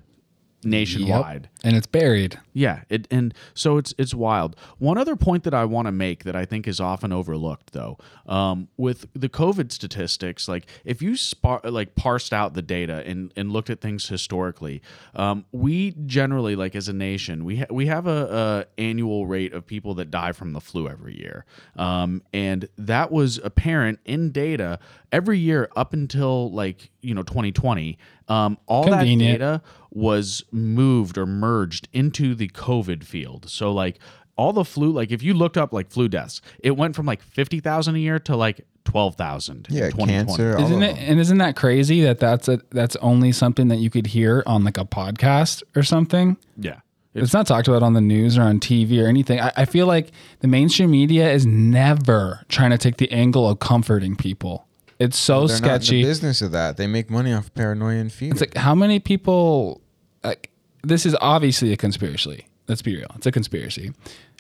[0.64, 1.50] nationwide.
[1.64, 2.40] And it's buried.
[2.54, 4.56] Yeah, it and so it's it's wild.
[4.78, 7.98] One other point that I want to make that I think is often overlooked, though,
[8.28, 13.32] um, with the COVID statistics, like if you spar- like parsed out the data and
[13.36, 14.82] and looked at things historically,
[15.16, 19.54] um, we generally like as a nation we ha- we have a, a annual rate
[19.54, 24.32] of people that die from the flu every year, um, and that was apparent in
[24.32, 24.80] data
[25.12, 27.98] every year up until like you know 2020.
[28.30, 29.40] Um, all Convenient.
[29.40, 31.47] that data was moved or merged
[31.94, 33.50] into the COVID field.
[33.50, 34.00] So like
[34.38, 37.22] all the flu, like if you looked up like flu deaths, it went from like
[37.22, 39.68] fifty thousand a year to like twelve thousand.
[39.70, 40.56] Yeah, cancer.
[40.58, 40.96] all Isn't of it?
[40.96, 41.06] them.
[41.10, 44.64] And isn't that crazy that that's a that's only something that you could hear on
[44.64, 46.38] like a podcast or something?
[46.58, 46.80] Yeah.
[47.16, 49.40] It's not talked about on the news or on TV or anything.
[49.40, 53.58] I, I feel like the mainstream media is never trying to take the angle of
[53.58, 54.68] comforting people.
[55.00, 56.04] It's so They're not in sketchy.
[56.04, 56.78] the business of that.
[56.78, 58.30] They make money off paranoia and fear.
[58.32, 59.82] It's like how many people?
[60.24, 60.52] Like
[60.84, 62.48] this is obviously a conspiracy.
[62.68, 63.12] Let's be real.
[63.16, 63.94] It's a conspiracy.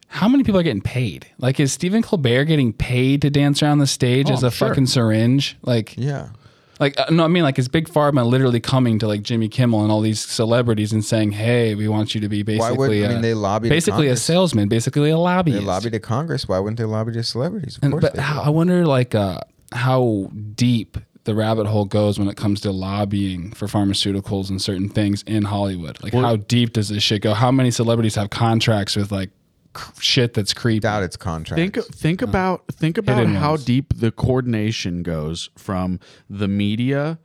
[0.10, 1.28] How many people are getting paid?
[1.38, 4.70] Like, is Stephen Colbert getting paid to dance around the stage Oh, as a sure.
[4.70, 5.58] fucking syringe?
[5.64, 6.30] Like, yeah.
[6.80, 9.82] like uh, no, I mean like is Big Pharma literally coming to like Jimmy Kimmel
[9.84, 13.06] and all these celebrities and saying, "Hey, we want you to be Why basically, would
[13.06, 14.24] I mean a- they lobbied basically a Congress.
[14.24, 16.48] salesman, basically a lobbyist." They lobbyist." lobby to Congress.
[16.48, 17.78] Why wouldn't they lobby to celebrities?
[17.78, 18.48] Of And- course but they how, would.
[18.48, 19.40] I wonder like uh,
[19.74, 24.88] how deep the rabbit hole goes when it comes to lobbying for pharmaceuticals and certain
[24.88, 26.02] things in Hollywood.
[26.02, 27.34] Like how deep does this shit go?
[27.34, 29.30] How many celebrities have contracts with like
[29.74, 30.80] cr- shit that's creepy?
[30.80, 31.62] doubt it's contracts.
[31.62, 33.66] Think think about think about how ones.
[33.66, 37.20] deep the coordination goes from the media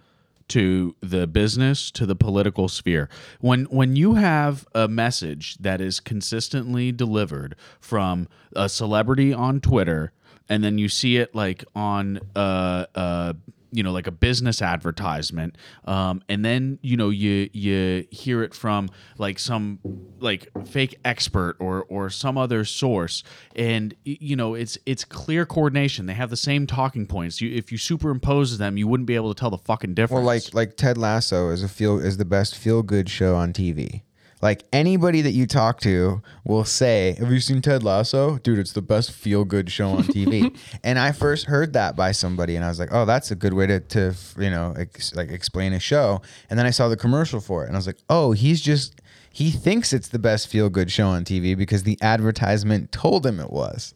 [0.48, 3.08] to the business to the political sphere.
[3.40, 10.12] When when you have a message that is consistently delivered from a celebrity on Twitter
[10.48, 13.34] and then you see it like on uh uh
[13.72, 15.56] you know like a business advertisement
[15.86, 19.78] um, and then you know you you hear it from like some
[20.20, 23.22] like fake expert or or some other source.
[23.56, 26.06] And you know it's it's clear coordination.
[26.06, 27.40] They have the same talking points.
[27.40, 30.24] You if you superimpose them you wouldn't be able to tell the fucking difference Well,
[30.24, 34.02] like like Ted Lasso is a feel is the best feel good show on TV.
[34.42, 38.58] Like anybody that you talk to will say, "Have you seen Ted Lasso, dude?
[38.58, 42.56] It's the best feel good show on TV." and I first heard that by somebody,
[42.56, 45.30] and I was like, "Oh, that's a good way to to you know ex- like
[45.30, 47.98] explain a show." And then I saw the commercial for it, and I was like,
[48.10, 49.00] "Oh, he's just."
[49.34, 53.40] He thinks it's the best feel good show on TV because the advertisement told him
[53.40, 53.94] it was.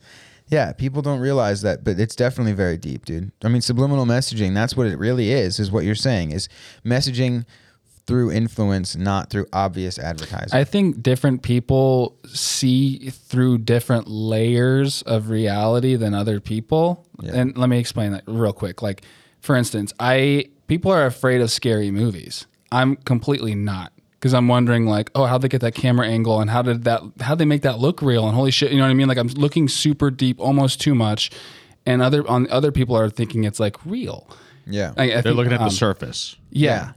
[0.49, 3.33] Yeah, people don't realize that, but it's definitely very deep, dude.
[3.43, 6.49] I mean, subliminal messaging, that's what it really is, is what you're saying, is
[6.85, 7.45] messaging
[8.07, 10.57] through influence, not through obvious advertising.
[10.57, 17.05] I think different people see through different layers of reality than other people.
[17.33, 18.83] And let me explain that real quick.
[18.83, 19.03] Like,
[19.41, 22.47] for instance, I people are afraid of scary movies.
[22.71, 26.51] I'm completely not because I'm wondering like, oh, how'd they get that camera angle and
[26.51, 28.91] how did that how'd they make that look real and holy shit, you know what
[28.91, 29.09] I mean?
[29.09, 31.31] Like I'm looking super deep, almost too much,
[31.85, 34.29] and other on other people are thinking it's like real.
[34.67, 34.93] Yeah.
[34.97, 36.37] I, I They're think, looking at um, the surface.
[36.51, 36.93] Yeah.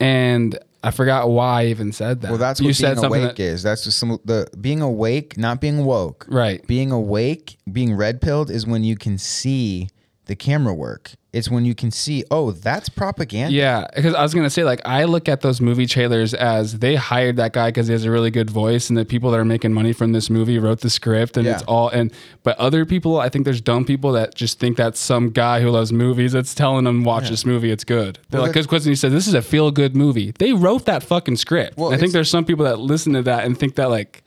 [0.00, 2.30] And I forgot why I even said that.
[2.30, 3.62] Well, that's you what said being something awake that, is.
[3.62, 6.26] That's just some the being awake, not being woke.
[6.28, 6.64] Right.
[6.66, 9.88] Being awake, being red pilled is when you can see
[10.28, 11.12] the camera work.
[11.32, 13.52] It's when you can see, oh, that's propaganda.
[13.52, 16.94] Yeah, because I was gonna say like I look at those movie trailers as they
[16.94, 19.44] hired that guy because he has a really good voice, and the people that are
[19.44, 21.88] making money from this movie wrote the script, and it's all.
[21.90, 22.12] And
[22.44, 25.70] but other people, I think there's dumb people that just think that's some guy who
[25.70, 28.18] loves movies that's telling them watch this movie, it's good.
[28.30, 30.32] They're Well, like, because he said this is a feel good movie.
[30.38, 31.76] They wrote that fucking script.
[31.76, 34.22] Well, I think there's some people that listen to that and think that like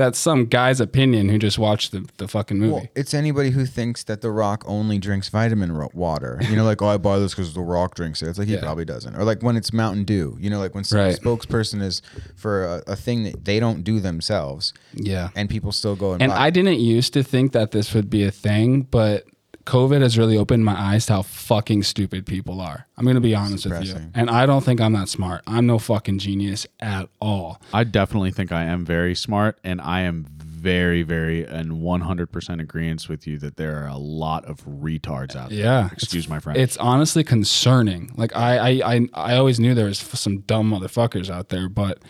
[0.00, 2.72] that's some guy's opinion who just watched the, the fucking movie.
[2.72, 6.40] Well, it's anybody who thinks that The Rock only drinks vitamin ro- water.
[6.48, 8.28] You know, like, oh, I buy this because The Rock drinks it.
[8.28, 8.60] It's like he Yeah.
[8.62, 9.14] probably doesn't.
[9.14, 10.38] Or like when it's Mountain Dew.
[10.40, 11.14] You know, like when some Right.
[11.20, 12.00] spokesperson is
[12.34, 15.28] for a, a thing that they don't do themselves, yeah.
[15.36, 16.32] and people still go and, And.
[16.32, 19.24] I didn't used to think that this would be a thing, but
[19.70, 22.88] COVID has really opened my eyes to how fucking stupid people are.
[22.96, 23.94] I'm going to be honest with you.
[24.16, 25.42] And I don't think I'm that smart.
[25.46, 27.60] I'm no fucking genius at all.
[27.72, 33.08] I definitely think I am very smart, and I am very, very, and 100% agreement
[33.08, 35.58] with you that there are a lot of retards out there.
[35.60, 35.88] Yeah.
[35.92, 36.58] Excuse my friend.
[36.58, 38.10] It's honestly concerning.
[38.16, 42.00] Like I, I, I, I always knew there was some dumb motherfuckers out there, but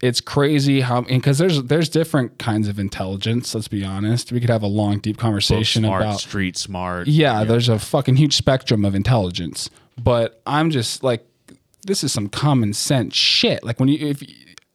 [0.00, 3.54] it's crazy how because there's there's different kinds of intelligence.
[3.54, 4.30] Let's be honest.
[4.30, 7.08] We could have a long, deep conversation smart, about street smart.
[7.08, 9.70] yeah, there's a fucking huge spectrum of intelligence.
[10.00, 11.26] But I'm just like,
[11.84, 13.64] this is some common sense shit.
[13.64, 14.22] Like when you, if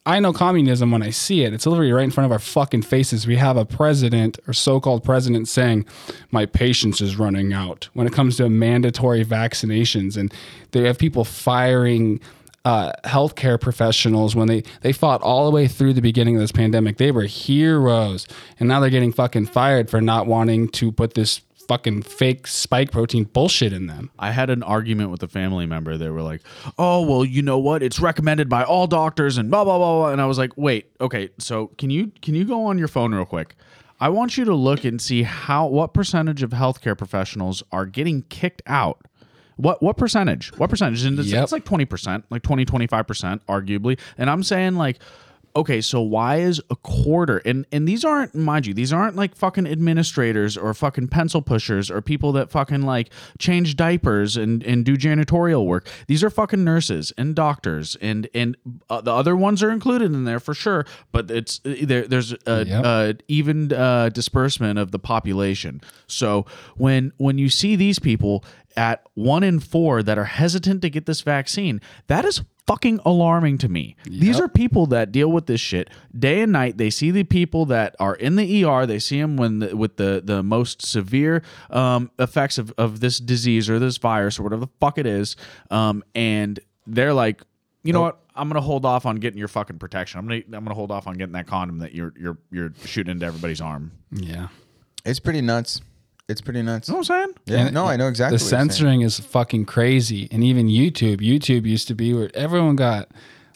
[0.05, 2.81] I know communism when I see it, it's literally right in front of our fucking
[2.81, 3.25] faces.
[3.25, 5.86] We have a president or so-called president saying,
[6.31, 10.33] "My patience is running out." When it comes to mandatory vaccinations, and
[10.71, 12.19] they have people firing.
[12.65, 16.54] Uh, healthcare professionals when they they fought all the way through the beginning of this
[16.54, 18.26] pandemic they were heroes
[18.58, 22.91] and now they're getting fucking fired for not wanting to put this fucking fake spike
[22.91, 24.12] protein bullshit in them.
[24.19, 25.97] I had an argument with a family member.
[25.97, 26.41] They were like,
[26.78, 27.84] "Oh, well, you know what?
[27.84, 30.12] It's recommended by all doctors and blah blah blah." blah.
[30.12, 31.30] And I was like, "Wait, okay.
[31.39, 33.56] So can you can you go on your phone real quick?
[33.99, 38.23] I want you to look and see how what percentage of healthcare professionals are getting
[38.23, 38.99] kicked out."
[39.57, 40.51] What what percentage?
[40.57, 41.03] What percentage?
[41.05, 41.43] And it's, Yep.
[41.43, 43.99] it's like 20%, like 20 25% arguably.
[44.17, 44.99] And I'm saying like
[45.55, 49.35] okay, so why is a quarter and and these aren't mind you, these aren't like
[49.35, 54.83] fucking administrators or fucking pencil pushers or people that fucking like change diapers and and
[54.83, 55.87] do janitorial work.
[56.07, 58.57] These are fucking nurses and doctors and and
[58.89, 62.65] uh, the other ones are included in there for sure, but it's there there's a,
[62.65, 62.85] Yep.
[62.85, 65.81] a even uh, disbursement of the population.
[66.07, 68.43] So when when you see these people
[68.75, 73.57] at one in four that are hesitant to get this vaccine, that is fucking alarming
[73.57, 73.95] to me.
[74.05, 76.77] These are people that deal with this shit day and night.
[76.77, 78.86] They see the people that are in the ER.
[78.86, 83.19] They see them when the, with the the most severe um, effects of, of this
[83.19, 85.36] disease or this virus or whatever the fuck it is,
[85.71, 87.41] um, and they're like,
[87.83, 88.19] you know what?
[88.36, 90.19] I'm gonna hold off on getting your fucking protection.
[90.19, 93.12] I'm gonna I'm gonna hold off on getting that condom that you're you're you're shooting
[93.12, 93.91] into everybody's arm.
[94.12, 94.47] Yeah.
[95.05, 95.81] it's pretty nuts.
[96.29, 96.88] It's pretty nuts.
[96.88, 97.36] You know what I'm saying?
[97.45, 98.38] Yeah, no, I know exactly.
[98.38, 100.29] The what you're censoring is fucking crazy.
[100.31, 103.09] And even YouTube, YouTube used to be where everyone got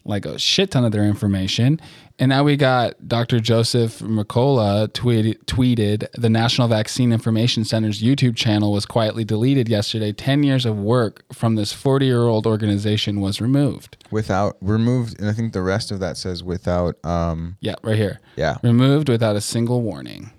[0.03, 1.80] like a shit ton of their information.
[2.19, 3.39] And now we got Dr.
[3.39, 10.12] Joseph Mercola tweeted, tweeted the National Vaccine Information Center's YouTube channel was quietly deleted yesterday.
[10.12, 14.03] 10 years of work from this 40 year old organization was removed.
[14.12, 16.95] without removed, and I think the rest of that says without.
[17.06, 18.19] Um, Yeah, right here.
[18.36, 18.58] Yeah.
[18.62, 20.32] Removed without a single warning.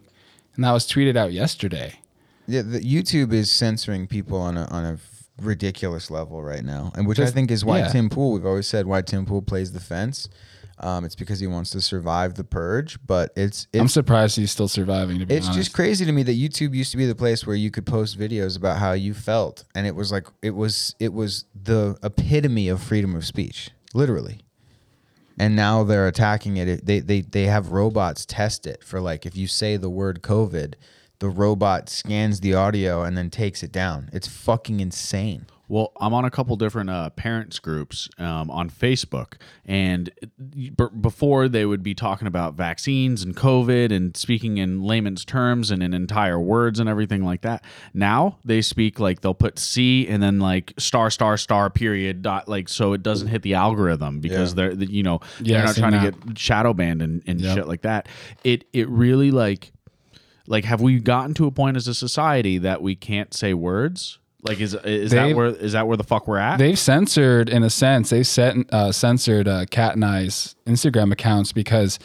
[0.57, 2.01] And that was tweeted out yesterday.
[2.49, 4.99] Yeah, the YouTube is censoring people on a on a
[5.41, 7.89] ridiculous level right now, and which I think is why yeah.
[7.89, 8.33] Tim Pool.
[8.33, 10.29] We've always said why Tim Pool plays the fence.
[10.81, 14.53] Um, it's because he wants to survive the purge, but it's it's I'm surprised he's
[14.53, 15.59] still surviving, to be It's honest.
[15.59, 18.17] just crazy to me that YouTube used to be the place where you could post
[18.19, 22.69] videos about how you felt, and it was like it was it was the epitome
[22.69, 24.41] of freedom of speech, literally.
[25.41, 26.69] And now they're attacking it.
[26.69, 30.23] It- They they they have robots test it for like if you say the word
[30.23, 30.75] COVID,
[31.21, 34.09] the robot scans the audio and then takes it down.
[34.13, 35.47] It's fucking insane.
[35.71, 39.35] Well, I'm on a couple different uh, parents groups um, on Facebook,
[39.67, 40.09] and
[40.51, 45.71] b- before they would be talking about vaccines and COVID and speaking in layman's terms
[45.71, 47.65] and in entire words and everything like that.
[47.93, 52.49] Now they speak like they'll put C and then like star star star period dot
[52.49, 54.69] like so it doesn't hit the algorithm because Yeah.
[54.71, 57.55] they're you know Yeah, they're not seen trying to get shadow banned and, and Yep.
[57.55, 58.09] shit like that.
[58.43, 59.71] It it really like
[60.49, 64.19] like have we gotten to a point as a society that we can't say words
[64.43, 66.57] Like, is is that They've- where is that where the fuck we're at?
[66.59, 71.53] They've censored, in a sense, they've set, uh, censored uh, Kat and I's Instagram accounts
[71.53, 71.99] because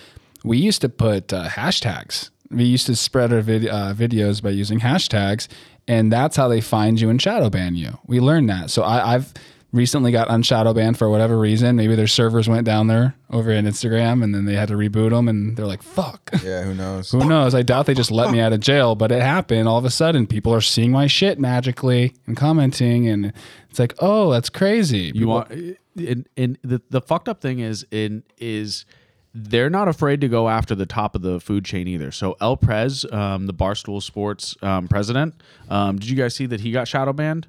[0.43, 2.29] we used to put uh, hashtags.
[2.49, 5.47] We used to spread our vid- uh, videos by using hashtags,
[5.87, 7.97] and that's how they find you and shadow ban you.
[8.07, 8.69] We learned that.
[8.71, 9.33] So I, I've
[9.73, 11.75] recently got unshadow banned for whatever reason.
[11.75, 15.09] Maybe their servers went down there over in Instagram, and then they had to reboot
[15.09, 17.09] them, and they're like, "Fuck." Yeah, who knows?
[17.11, 17.55] Who knows?
[17.55, 19.67] I doubt they just let me out of jail, but it happened.
[19.67, 23.31] All of a sudden, people are seeing my shit magically and commenting, and
[23.69, 25.11] it's like, oh, that's crazy.
[25.15, 25.49] You want
[25.97, 28.85] and, and the the fucked up thing is in is
[29.33, 32.11] they're not afraid to go after the top of the food chain either.
[32.11, 36.61] So El Prez, um, the Barstool Sports um, president, um, did you guys see that
[36.61, 37.47] he got shadow banned?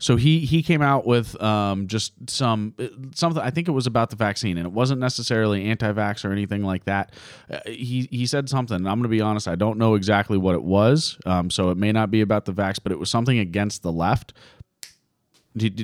[0.00, 2.72] So he he came out with um, just some
[3.14, 3.42] something.
[3.42, 6.84] I think it was about the vaccine, and it wasn't necessarily anti-vax or anything like
[6.84, 7.12] that.
[7.50, 8.76] Uh, he he said something.
[8.76, 9.48] and I'm going to be honest.
[9.48, 11.18] I don't know exactly what it was.
[11.26, 13.90] Um, so it may not be about the vax, but it was something against the
[13.90, 14.34] left.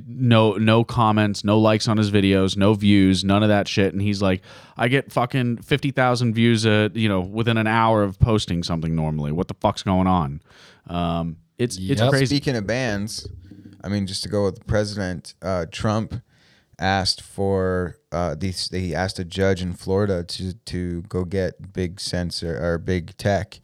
[0.06, 3.92] No no comments, no likes on his videos, no views, none of that shit.
[3.92, 4.42] And he's like,
[4.76, 8.94] I get fucking fifty thousand views, uh, you know, within an hour of posting something
[8.94, 9.32] normally.
[9.32, 10.40] What the fuck's going on?
[10.86, 12.10] Um, it's it's Yep.
[12.10, 12.26] crazy.
[12.36, 13.26] Speaking of bans,
[13.84, 16.14] I mean, just to go with the president, uh, Trump
[16.78, 18.68] asked for uh, these.
[18.70, 23.60] He asked a judge in Florida to to go get big censor or big tech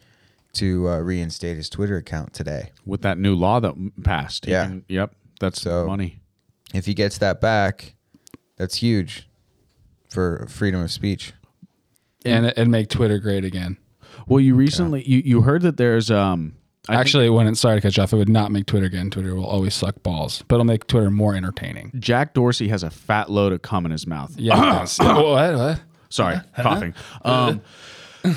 [0.53, 2.71] to uh, reinstate his Twitter account today.
[2.85, 4.47] with that new law that passed.
[4.47, 4.67] Yeah.
[4.67, 5.15] can- yep.
[5.41, 6.21] That's So- money.
[6.75, 7.95] If he gets that back,
[8.57, 9.29] that's huge
[10.09, 11.33] for freedom of speech.
[12.25, 13.77] and and make Twitter great again.
[14.27, 16.55] Well, you recently you, you heard that there's um
[16.91, 18.87] I think Actually, when it's sorry to cut you off, it would not make Twitter
[18.87, 19.11] again.
[19.11, 21.93] Twitter will always suck balls, but it'll make Twitter more entertaining.
[21.99, 24.35] Jack Dorsey has a fat load of cum in his mouth.
[24.37, 24.59] Yeah.
[24.59, 24.99] it does.
[24.99, 25.55] what?
[25.55, 25.81] What?
[26.09, 26.95] Sorry, coughing.
[27.25, 27.63] Um,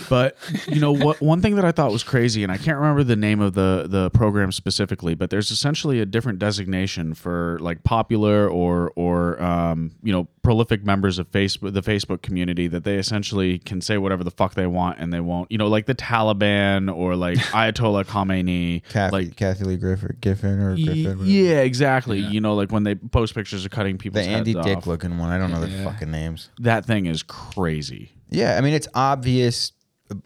[0.10, 1.22] but you know what?
[1.22, 3.86] One thing that I thought was crazy, and I can't remember the name of the
[3.88, 9.92] the program specifically, but there's essentially a different designation for like popular or or um,
[10.04, 14.24] you know prolific members of Facebook the Facebook community that they essentially can say whatever
[14.24, 15.52] the fuck they want and they won't.
[15.52, 19.36] You know, like the Taliban or like Ayatollah Khomeini, Kathy, like.
[19.36, 21.04] Kathy Lee Griffin, Giffen or Griffin.
[21.04, 21.24] whatever.
[21.26, 22.20] Yeah, exactly.
[22.20, 24.88] You know, like when they post pictures of cutting The people's Andy heads Dick off.
[24.88, 25.30] looking one.
[25.30, 26.50] I don't know the fucking names.
[26.60, 28.12] That thing is crazy.
[28.34, 29.72] Yeah, I mean it's obvious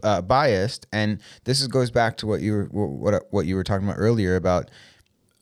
[0.03, 3.63] uh, biased, and this is, goes back to what you were what what you were
[3.63, 4.71] talking about earlier about.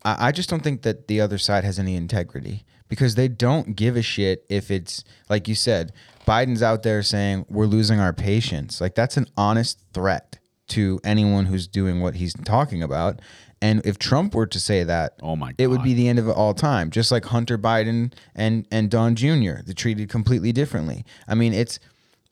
[0.04, 3.76] I, I just don't think that the other side has any integrity because they don't
[3.76, 5.92] give a shit if it's like you said.
[6.28, 8.82] Biden's out there saying we're losing our patience.
[8.82, 10.40] Like that's an honest threat
[10.70, 13.22] to anyone who's doing what he's talking about.
[13.62, 15.56] And if Trump were to say that, Oh my God.
[15.60, 16.90] it would be the end of it all time.
[16.90, 19.62] Just like Hunter Biden and and Don Jr.
[19.64, 21.06] They're treated completely differently.
[21.28, 21.80] I mean, it's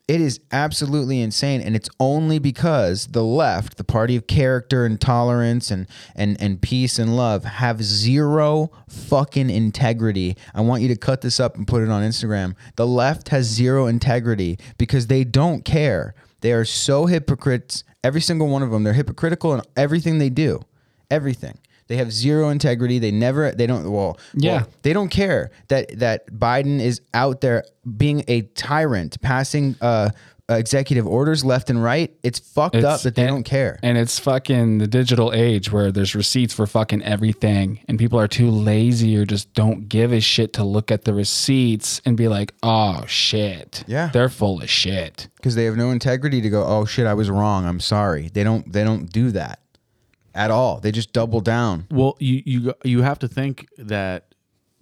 [0.06, 5.00] it is absolutely insane, and it's only because the left, the party of character and
[5.00, 10.36] tolerance and and and peace and love, have zero fucking integrity.
[10.54, 12.54] I want you to cut this up and put it on Instagram.
[12.76, 16.14] The left has zero integrity because they don't care.
[16.42, 17.84] They are so hypocrites.
[18.02, 18.84] Every single one of them.
[18.84, 20.60] They're hypocritical in everything they do.
[21.10, 21.58] Everything.
[21.86, 22.98] They have zero integrity.
[22.98, 23.52] They never.
[23.52, 23.90] They don't.
[23.90, 24.56] Well, Yeah.
[24.56, 27.64] well, they don't care that that Biden is out there
[27.96, 30.10] being a tyrant, passing uh,
[30.48, 32.12] executive orders left and right.
[32.22, 33.78] It's fucked up that they and- don't care.
[33.82, 38.28] And it's fucking the digital age where there's receipts for fucking everything, and people are
[38.28, 42.28] too lazy or just don't give a shit to look at the receipts and be
[42.28, 43.84] like, oh shit.
[43.86, 44.10] Yeah.
[44.12, 45.28] They're full of shit.
[45.36, 46.64] because they have no integrity to go.
[46.66, 47.66] Oh shit, I was wrong.
[47.66, 48.30] I'm sorry.
[48.32, 48.70] They don't.
[48.72, 49.60] They don't do that
[50.34, 50.80] at all.
[50.80, 51.86] They just double down.
[51.90, 54.26] Well, you you you have to think that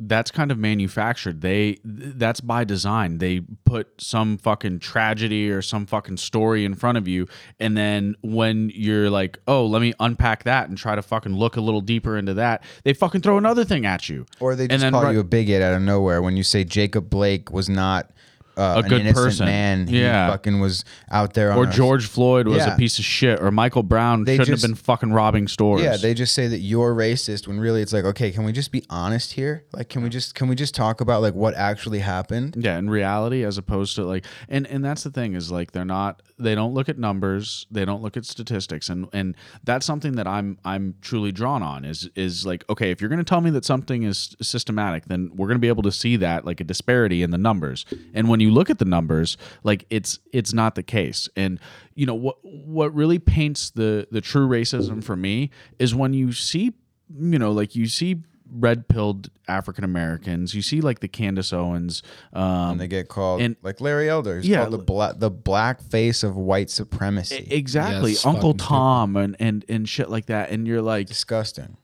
[0.05, 1.43] that's kind of manufactured.
[1.43, 3.19] They that's by design.
[3.19, 7.29] They put some fucking tragedy or some fucking story in front of you,
[7.61, 11.57] and then when you're like, "Oh, let me unpack that and try to fucking look
[11.57, 14.71] a little deeper into that," they fucking throw another thing at you, Or they And
[14.73, 17.53] just then call right- you a bigot out of nowhere when you say Jacob Blake
[17.53, 18.11] was not
[18.57, 19.47] uh, A good person.
[19.47, 19.87] man.
[19.87, 20.31] He Yeah.
[20.31, 21.53] fucking was out there.
[21.53, 22.75] On or George Floyd was Yeah.
[22.75, 25.83] a piece of shit, or Michael Brown They shouldn't just- have been fucking robbing stores.
[25.83, 28.71] Yeah, they just say that you're racist when really it's like, okay, can we just
[28.73, 29.65] be honest here?
[29.73, 32.57] Like, can we just can we just talk about like what actually happened?
[32.59, 35.85] Yeah, in reality, as opposed to like, and and that's the thing is like they're
[35.85, 40.17] not they don't look at numbers, they don't look at statistics, and and that's something
[40.17, 43.41] that I'm I'm truly drawn on is is like okay, if you're going to tell
[43.41, 46.61] me that something is systematic, then we're going to be able to see that like
[46.61, 47.85] a disparity in the numbers,
[48.15, 51.59] and when you look at the numbers, like it's it's not the case, and
[51.95, 56.33] you know what what really paints the the true racism for me is when you
[56.33, 56.73] see
[57.19, 58.23] you know like you see
[58.55, 60.55] red pilled African Americans.
[60.55, 62.03] You see like the Candace Owens.
[62.33, 64.37] Um, And they get called And- like Larry Elder.
[64.37, 67.47] He's Yeah, called the black the black face of white supremacy.
[67.51, 70.51] exactly Yes, Uncle Tom and, and and shit like that.
[70.51, 71.77] And you're like, Disgusting.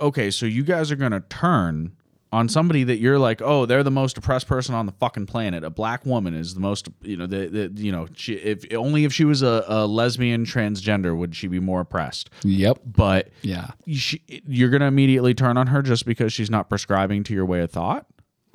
[0.00, 1.92] okay, so you guys are gonna turn
[2.32, 5.62] on somebody that you're like, oh, they're the most oppressed person on the fucking planet.
[5.62, 9.04] A black woman is the most, you know, the, the you know, she, if only
[9.04, 12.28] if she was a, a lesbian transgender would she be more oppressed.
[12.42, 12.80] Yep.
[12.84, 13.70] But Yeah.
[13.92, 17.60] she, you're gonna immediately turn on her just because she's not prescribing to your way
[17.60, 18.06] of thought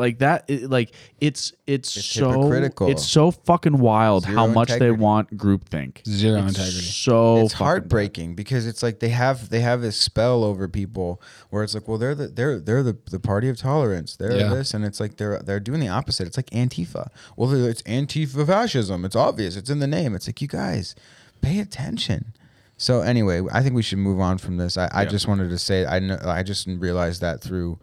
[0.01, 0.91] like that it- like
[1.21, 2.89] it's it's, It's so hypocritical.
[2.91, 5.01] it's so fucking wild how Zero much they integrity.
[5.01, 6.05] want groupthink.
[6.05, 6.81] Zero It's integrity.
[6.87, 11.21] so it's fucking heartbreaking because it's like they have they have this spell over people
[11.49, 14.15] where it's like well they're the they're they're the, the party of tolerance.
[14.17, 14.49] They're Yeah.
[14.49, 16.27] this and it's like they're they're doing the opposite.
[16.27, 17.07] It's like antifa.
[17.37, 19.05] Well it's antifa fascism.
[19.05, 19.55] It's obvious.
[19.55, 20.15] It's in the name.
[20.15, 20.95] It's like you guys
[21.41, 22.33] pay attention.
[22.77, 24.75] So anyway i think we should move on from this.
[24.75, 27.77] I, I just wanted to say i know i just realized that through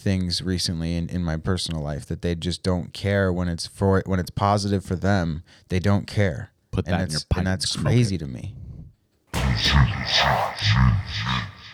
[0.00, 4.02] things recently in, in my personal life that they just don't care when it's for
[4.06, 7.38] when it's positive for them they don't care Put and that in that's, your pipe
[7.38, 8.54] and that's and smoke crazy to me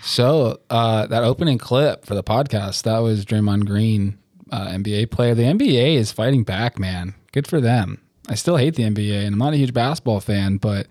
[0.03, 4.19] So uh, that opening clip for the podcast that was Draymond Green,
[4.53, 5.35] uh, NBA player.
[5.35, 7.15] The NBA is fighting back, man.
[7.33, 8.01] Good for them.
[8.29, 10.87] I still hate the NBA, and I'm not a huge basketball fan, but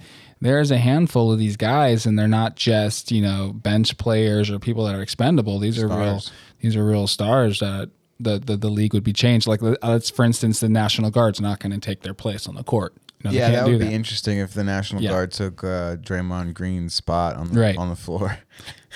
[0.45, 4.59] there's a handful of these guys, and they're not just you know bench players or
[4.59, 5.59] people that are expendable.
[5.59, 6.19] These are real.
[6.19, 6.31] Stars.
[6.61, 7.89] These are real stars that
[8.19, 9.47] the the, the league would be changed.
[9.47, 12.55] Like uh, let's for instance, the National Guard's not going to take their place on
[12.55, 12.93] the court.
[13.23, 15.09] You know, yeah, can't that would be interesting if the National Yeah.
[15.11, 17.77] Guard took uh, Draymond Green's spot on the, Right.
[17.77, 18.37] on the floor.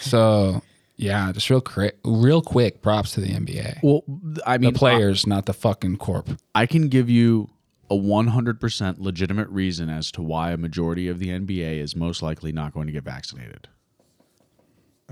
[0.01, 0.61] So
[0.95, 2.81] yeah, just real quick, real quick.
[2.81, 3.79] Props to the NBA.
[3.83, 4.03] well
[4.45, 6.29] i the mean players, not the fucking corp.
[6.55, 7.49] I, I can give you
[7.89, 12.51] a 100% legitimate reason as to why a majority of the nba is most likely
[12.51, 13.67] not going to get vaccinated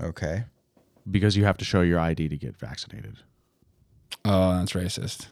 [0.00, 0.44] Okay.
[1.10, 3.16] because you have to show your id to get vaccinated
[4.24, 5.28] Oh, that's racist.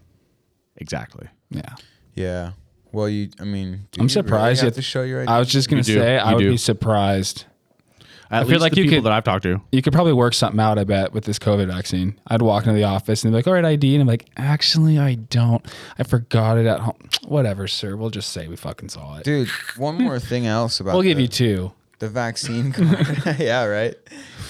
[0.76, 1.74] exactly Yeah.
[2.14, 2.52] Yeah.
[2.92, 3.28] Well, you.
[3.40, 5.28] I mean, do I'm you surprised Really you have to show your ID.
[5.28, 5.94] I was just gonna You do.
[5.94, 6.50] say I You would do.
[6.52, 7.44] be surprised.
[8.30, 10.12] At feel least like the you people could- that i've talked to You could probably
[10.12, 10.78] work something out.
[10.78, 13.52] I bet with this COVID vaccine, I'd walk into the office and be like, "All
[13.52, 15.64] right, ID," and I'm like, "Actually, I don't.
[15.98, 16.96] I forgot it at home.
[17.26, 17.96] Whatever, sir.
[17.96, 19.24] We'll just say we fucking saw it.
[19.24, 21.72] Dude, one more thing else about we'll give the, you two.
[21.98, 23.36] the vaccine card.
[23.38, 23.94] yeah, right.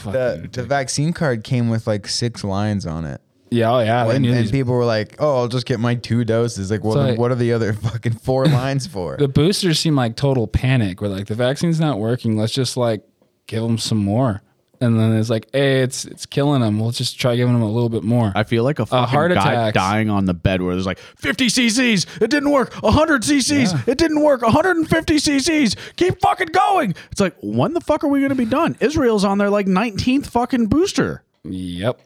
[0.05, 3.21] The, the vaccine card came with like six lines on it.
[3.51, 4.05] Yeah, oh yeah.
[4.07, 6.71] they And, knew and these- people were like, "Oh, I'll just get my two doses."
[6.71, 9.17] Like, well, So, like- what are the other fucking four lines for?
[9.17, 11.01] the boosters seem like total panic.
[11.01, 12.37] We're like the vaccine's not working.
[12.37, 13.03] Let's just like
[13.47, 14.43] give them some more.
[14.81, 16.79] And then it's like, hey, it's it's killing them.
[16.79, 18.33] We'll just try giving them a little bit more.
[18.35, 19.75] I feel like a fucking heart guy attacks.
[19.75, 22.75] dying on the bed where there's like 50 cc's, it didn't work.
[22.83, 24.43] 100 cc's, it didn't work.
[24.43, 26.95] 150 cc's, keep fucking going.
[27.11, 28.77] It's like, when the fuck are we gonna be done?
[28.81, 31.99] Israel's on their like 19th fucking booster, yep.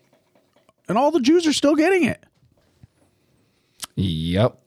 [0.88, 2.24] and all the Jews are still getting it.
[3.96, 4.58] Yep.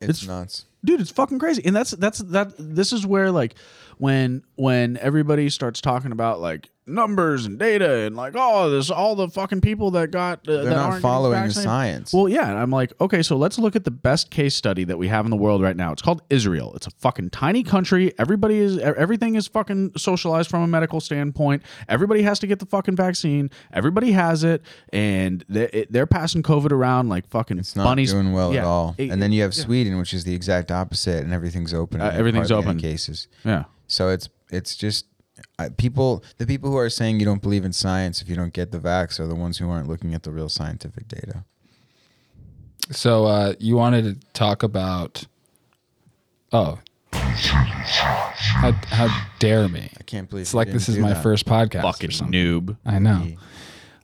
[0.00, 0.66] it's, nuts.
[0.84, 3.54] dude it's fucking crazy and that's that's that this is where like
[3.98, 9.16] when when everybody starts talking about like numbers and data and like oh there's all
[9.16, 12.12] the fucking people that got uh, They're that not aren't following the science.
[12.12, 14.96] well yeah and i'm like okay so let's look at the best case study that
[14.96, 18.12] we have in the world right now it's called israel it's a fucking tiny country
[18.20, 22.66] everybody is everything is fucking socialized from a medical standpoint everybody has to get the
[22.66, 27.74] fucking vaccine everybody has it and they, it, they're passing covid around like fucking It's
[27.74, 28.60] not bunnies doing well Yeah.
[28.60, 28.94] at all.
[28.96, 32.00] It- and then you have Sweden, which is the exact opposite, and everything's open.
[32.00, 32.78] Uh, everything's open.
[32.78, 33.26] Cases.
[33.44, 35.06] yeah So it's it's just
[35.58, 36.24] uh, people.
[36.38, 38.78] The people who are saying you don't believe in science if you don't get the
[38.78, 41.44] vax are the ones who aren't looking at the real scientific data.
[42.90, 45.26] So uh, you wanted to talk about?
[46.52, 46.78] Oh,
[47.12, 49.90] how how dare me?
[49.98, 51.22] I can't believe It's like this is my that.
[51.22, 51.82] first podcast.
[51.82, 52.32] fucking or something.
[52.40, 53.26] noob I know.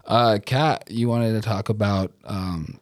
[0.05, 2.79] Uh, Kat, you wanted to talk about um,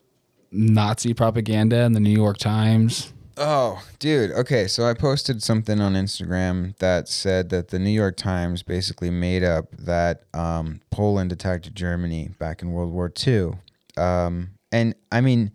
[0.50, 3.12] Nazi propaganda in the New York Times.
[3.36, 4.32] Oh, dude.
[4.32, 9.10] Okay, so I posted something on Instagram that said that the New York Times basically
[9.10, 13.52] made up that um, Poland attacked Germany back in World War II.
[13.96, 15.52] Um, and I mean,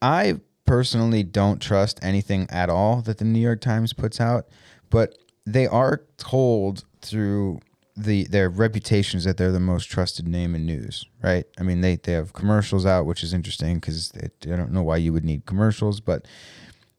[0.00, 4.48] I personally don't trust anything at all that the New York Times puts out,
[4.90, 7.60] but they are told through
[7.96, 11.44] the their reputations that they're the most trusted name in news, right?
[11.58, 14.96] I mean, they they have commercials out, which is interesting because I don't know why
[14.96, 16.26] you would need commercials, but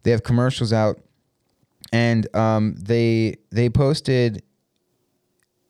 [0.05, 1.01] they have commercials out,
[1.91, 4.43] and um, they they posted.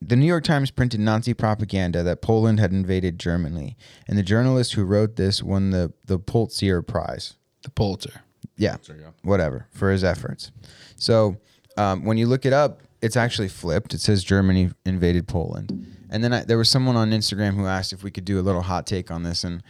[0.02, 3.76] The New York Times printed Nazi propaganda that Poland had invaded Germany,
[4.08, 8.22] and the journalist who wrote this won the the Pulitzer Prize The Pulitzer.
[8.58, 8.76] yeah,
[9.24, 10.52] whatever for his efforts.
[10.98, 11.38] So
[11.78, 13.94] um, when you look it up, it's actually flipped.
[13.94, 17.94] It says Germany invaded Poland, and then I, there was someone on Instagram who asked
[17.94, 19.64] if we could do a little hot take on this, and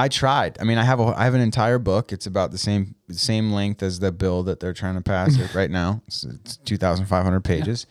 [0.00, 0.58] I tried.
[0.60, 2.12] I mean, I have a I have an entire book.
[2.12, 5.70] It's about the same same length as the bill that they're trying to pass right
[5.70, 6.02] now.
[6.06, 7.86] It's, it's two thousand five hundred pages,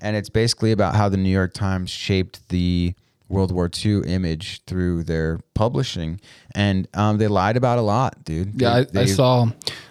[0.00, 2.94] and it's basically about how the New York Times shaped the
[3.28, 6.20] World War II image through their publishing,
[6.54, 8.60] and um, they lied about a lot, dude.
[8.60, 9.46] Yeah, I, They- I saw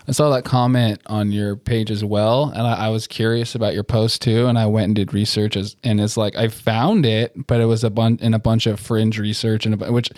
[0.07, 3.73] I saw that comment on your page as well, and I, I was curious about
[3.73, 7.05] your post too, and I went and did research, as, and it's like I found
[7.05, 10.11] it, but it was a bunch in a bunch of fringe research, and a, which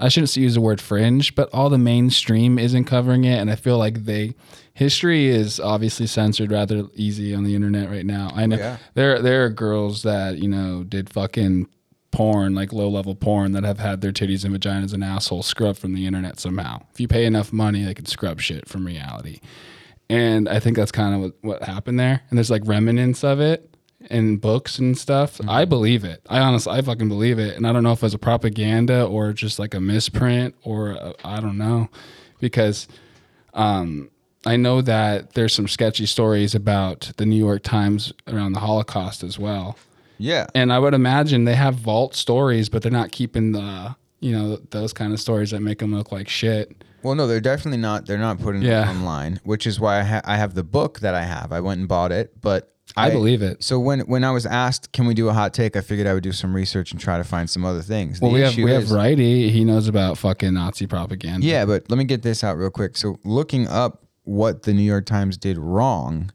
[0.00, 3.54] I shouldn't use the word fringe, but all the mainstream isn't covering it, and I
[3.54, 4.34] feel like they
[4.72, 8.32] history is obviously censored rather easy on the internet right now.
[8.34, 8.76] I know oh, Yeah.
[8.94, 11.68] there there are girls that you know did fucking
[12.10, 15.78] porn, like low level porn, that have had their titties and vaginas and assholes scrubbed
[15.78, 16.80] from the internet somehow.
[16.92, 19.40] If you pay enough money, they can scrub shit from reality.
[20.08, 22.22] And I think that's kind of what, what happened there.
[22.28, 23.69] And there's like remnants of it
[24.08, 25.40] in books and stuff.
[25.46, 26.22] I believe it.
[26.28, 27.56] I honestly, I fucking believe it.
[27.56, 30.96] And I don't know if it was a propaganda or just like a misprint or
[31.24, 31.88] I I don't know,
[32.38, 32.88] because
[33.54, 34.10] um,
[34.46, 39.22] I know that there's some sketchy stories about the New York Times around the Holocaust
[39.22, 39.76] as well.
[40.18, 44.32] yeah, And I would imagine they have vault stories, but they're not keeping the you
[44.32, 46.84] know those kind of stories that make them look like shit.
[47.02, 48.04] Well, no, they're definitely not.
[48.06, 48.84] They're not putting Yeah.
[48.86, 51.50] it online, which is why I, ha- I have the book that I have.
[51.52, 53.62] I went and bought it, but I believe it.
[53.62, 56.14] So when when I was asked, "Can we do a hot take?" I figured I
[56.14, 58.20] would do some research and try to find some other things.
[58.20, 59.50] The Well, we have we is- have Righty.
[59.50, 61.46] He knows about fucking Nazi propaganda.
[61.46, 62.96] Yeah, but let me get this out real quick.
[62.96, 66.30] So looking up what the New York Times did wrong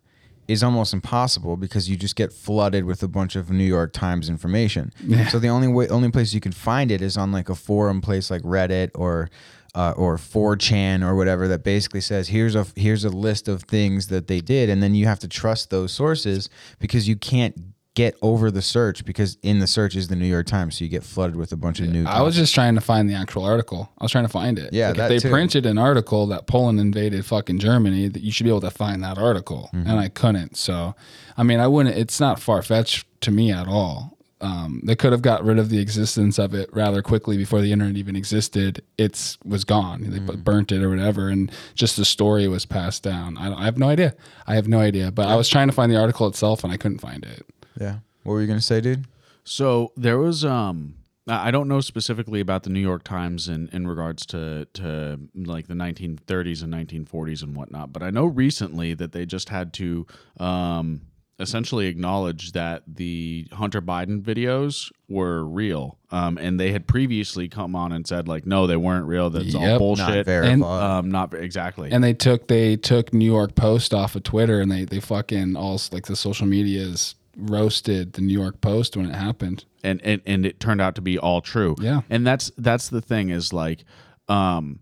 [0.48, 4.30] is almost impossible because you just get flooded with a bunch of New York Times
[4.30, 4.92] information.
[5.32, 8.00] So the only way, only place you can find it is on like a forum
[8.00, 9.30] place like Reddit or
[9.76, 14.08] uh, or 4chan or whatever that basically says here's a here's a list of things
[14.08, 16.50] that they did, and then you have to trust those sources
[16.80, 17.56] because you can't
[17.94, 20.90] get over the search because in the search is the New York Times, so you
[20.90, 22.06] get flooded with a bunch of new.
[22.06, 23.90] I was just trying to find the actual article.
[24.00, 24.74] I was trying to find it.
[24.74, 25.30] Yeah, Like, if they too.
[25.30, 29.02] printed an article that Poland invaded fucking Germany, that you should be able to find
[29.04, 29.90] that article, Mm-hmm.
[29.90, 30.58] and I couldn't.
[30.58, 30.94] So,
[31.38, 31.96] I mean, I wouldn't.
[31.98, 34.15] It's not far fetched to me at all.
[34.42, 37.72] Um, they could have got rid of the existence of it rather quickly before the
[37.72, 38.84] internet even existed.
[38.98, 40.10] It's was gone.
[40.12, 40.42] They Mm-hmm.
[40.42, 43.38] burnt it or whatever, and just the story was passed down.
[43.38, 44.14] I, I have no idea.
[44.46, 45.10] I have no idea.
[45.12, 47.46] But I was trying to find the article itself, and I couldn't find it.
[47.80, 48.00] yeah.
[48.24, 49.06] What were you gonna say, dude?
[49.44, 50.96] So there was um
[51.28, 55.20] I I don't know specifically about the New York Times in, in regards to, to
[55.34, 59.72] like the 1930s and 1940s and whatnot, but I know recently that they just had
[59.74, 60.06] to
[60.40, 61.02] um,
[61.40, 67.76] essentially acknowledged that the Hunter Biden videos were real, um, and they had previously come
[67.76, 69.30] on and said like, no, they weren't real.
[69.30, 69.80] That's all Yep.
[69.80, 70.08] bullshit.
[70.08, 70.62] Not verified.
[70.62, 71.92] Um, not exactly.
[71.92, 75.56] and they took they took New York Post off of Twitter and they they fucking
[75.58, 79.66] all like the social medias roasted the New York Post when it happened.
[79.84, 81.76] and, and and it turned out to be all true.
[81.82, 82.02] Yeah.
[82.10, 83.84] And that's that's the thing is like
[84.30, 84.80] um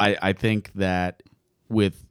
[0.00, 1.22] I I think that
[1.68, 2.04] with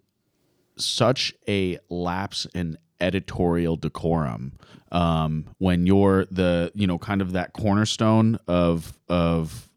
[0.77, 4.53] such a lapse in editorial decorum
[4.91, 9.69] um when you're the you know kind of that cornerstone of of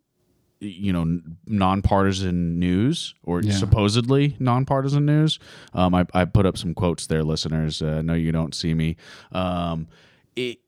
[0.60, 3.52] you know nonpartisan news or Yeah.
[3.52, 5.38] supposedly nonpartisan news
[5.74, 8.96] um I, I put up some quotes there listeners uh, know you don't see me
[9.32, 9.88] um
[10.36, 10.58] it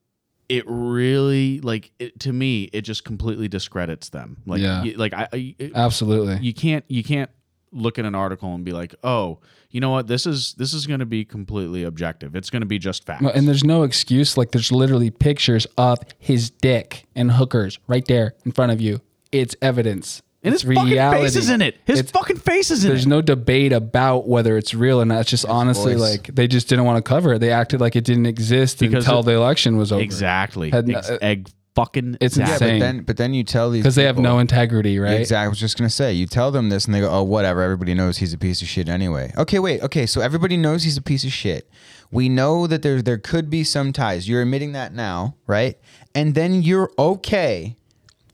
[0.48, 4.82] it really like it, to me it just completely discredits them like Yeah.
[4.82, 6.38] you- like i, I it- Absolutely.
[6.38, 7.30] you can't you can't
[7.72, 9.38] look at an article and be like oh
[9.70, 12.66] you know what this is this is going to be completely objective it's going to
[12.66, 14.36] be just facts and there's no excuse.
[14.36, 19.00] Like there's literally pictures of his dick and hookers right there in front of you.
[19.30, 20.22] It's evidence.
[20.42, 23.02] and it's his fucking face is in it his It's- fucking face is in There's
[23.02, 25.20] it There's no debate about whether it's real or not.
[25.20, 26.00] It's just honestly voice.
[26.18, 27.38] like they just didn't want to cover it.
[27.38, 30.02] They acted like it didn't exist Because until it- the election was over.
[30.02, 32.66] exactly Had no- Ex- egg fucking It's Yeah, exactly.
[32.68, 32.80] insane.
[32.80, 35.20] but then but then you tell these Because they have people- no integrity, right?
[35.20, 35.44] Exactly.
[35.44, 37.62] I was just gonna say, you tell them this, and they go, "Oh, whatever.
[37.62, 39.80] Everybody knows he's a piece of shit anyway." Okay, wait.
[39.82, 41.70] Okay, so everybody knows he's a piece of shit.
[42.12, 44.28] We know that there there could be some ties.
[44.28, 45.76] You're admitting that now, right?
[46.14, 47.76] And then you're okay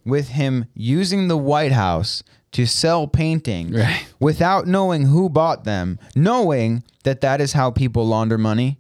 [0.05, 2.23] with him using the White House
[2.53, 4.07] to sell paintings Right.
[4.19, 8.79] without knowing who bought them, knowing that that is how people launder money.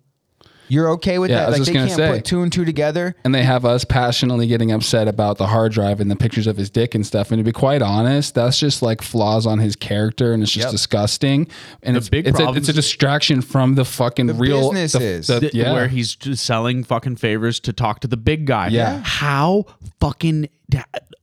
[0.69, 1.47] You're okay with Yeah, I that?
[1.49, 2.13] was Like just they gonna can't say.
[2.19, 3.15] put two and two together.
[3.25, 6.57] and they have us passionately getting upset about the hard drive and the pictures of
[6.57, 7.31] his dick and stuff.
[7.31, 10.67] And to be quite honest, that's just like flaws on his character, and it's just
[10.67, 10.73] Yep.
[10.73, 11.47] disgusting.
[11.83, 14.73] And The it's big it's a, problems- it's a distraction from the fucking The real
[14.73, 15.27] businesses.
[15.29, 15.73] the- the- Th- yeah.
[15.73, 18.69] where he's just selling fucking favors to talk to the big guy.
[18.69, 19.01] Yeah.
[19.05, 19.67] How
[20.01, 20.49] fucking da-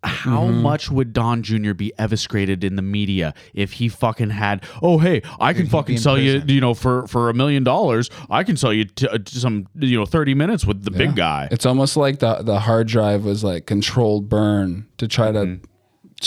[0.04, 0.62] how Mm-hmm.
[0.62, 1.74] much would Don Jr.
[1.74, 4.64] be eviscerated in the media if he fucking had?
[4.82, 6.50] Oh, hey, I can he'd fucking sell you, prison.
[6.50, 9.98] you know, for for a million dollars, I can sell you t- uh, some, you
[9.98, 11.48] know, thirty minutes with the big guy.
[11.52, 15.46] It's almost like the the hard drive was like controlled burn to try to.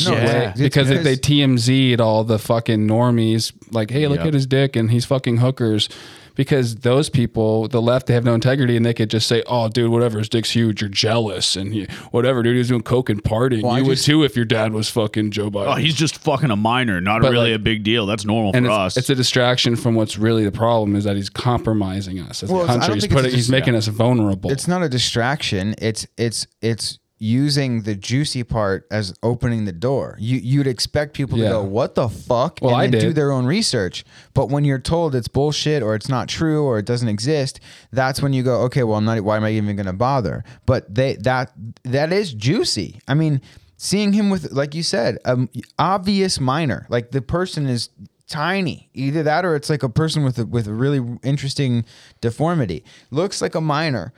[0.05, 0.25] No, Yeah.
[0.51, 4.27] it's- Because if they TMZ'd all the fucking normies, like, hey, look Yep.
[4.27, 5.89] at his dick and he's fucking hookers,
[6.37, 9.69] because those people, the left, they have no integrity, and they could just say, "Oh,
[9.69, 10.81] dude, whatever, his dick's huge.
[10.81, 13.63] You're jealous, and he, whatever, dude, he's doing coke and partying.
[13.63, 16.19] Well, I you would too if your dad was fucking Joe Biden." Oh, he's just
[16.19, 18.07] fucking a minor, not But, really like- a big deal.
[18.07, 18.97] That's normal and for it's, us.
[18.99, 22.63] it's a distraction from what's really the problem is that he's compromising us as Well,
[22.63, 22.95] a country.
[22.95, 24.53] He's think it's putting, he's just- making us vulnerable.
[24.53, 25.75] It's not a distraction.
[25.79, 30.17] It's it's it's using the juicy part as opening the door.
[30.21, 31.45] You you'd expect people Yeah.
[31.45, 34.05] to go, "What the fuck?" Well, and I then do their own research.
[34.35, 37.59] But when you're told it's bullshit or it's not true or it doesn't exist,
[37.91, 40.45] that's when you go, "Okay, well, I'm not why am I even going to bother?"
[40.67, 41.53] But they that
[41.85, 43.01] that is juicy.
[43.09, 43.41] I mean,
[43.79, 45.49] seeing him with like you said, an
[45.79, 46.87] obvious minor.
[46.91, 47.89] Like the person is
[48.29, 48.91] tiny.
[48.93, 51.85] Either that or it's like a person with a, with a really interesting
[52.21, 52.85] deformity.
[53.11, 54.13] Looks like a minor.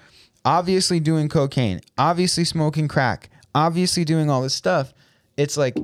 [0.49, 4.95] Obviously doing cocaine, obviously smoking crack, obviously doing all this stuff.
[5.37, 5.77] It's like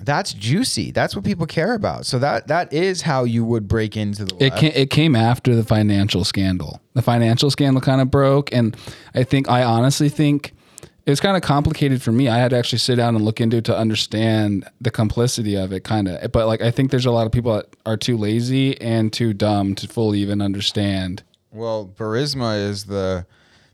[0.00, 0.90] that's juicy.
[0.90, 2.06] That's what people care about.
[2.06, 5.54] So that that is how you would break into the It came, it came after
[5.54, 6.80] the financial scandal.
[6.94, 8.76] The financial scandal kind of broke, and
[9.14, 10.54] I think I honestly think
[11.06, 12.28] it was kind of complicated for me.
[12.28, 15.72] I had to actually sit down and look into it to understand the complicity of
[15.72, 16.32] it, kind of.
[16.32, 19.32] But like, I think there's a lot of people that are too lazy and too
[19.32, 21.22] dumb to fully even understand.
[21.52, 23.26] Well, Burisma is the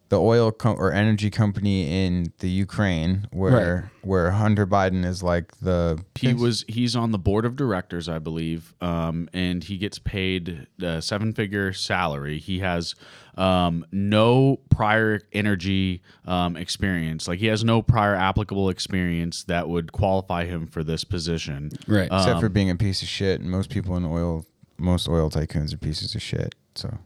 [0.08, 5.58] the oil co- or energy company in the Ukraine where where Hunter Biden is like
[5.58, 9.98] the he was he's on the board of directors, I believe, um, and he gets
[9.98, 12.38] paid a seven figure salary.
[12.38, 12.94] He has
[13.36, 19.92] um, no prior energy um, experience, like he has no prior applicable experience that would
[19.92, 21.70] qualify him for this position.
[21.86, 22.08] Right.
[22.10, 23.40] except for being a piece of shit.
[23.40, 24.46] And most people in oil,
[24.78, 26.54] most oil tycoons are pieces of shit.
[26.76, 26.98] So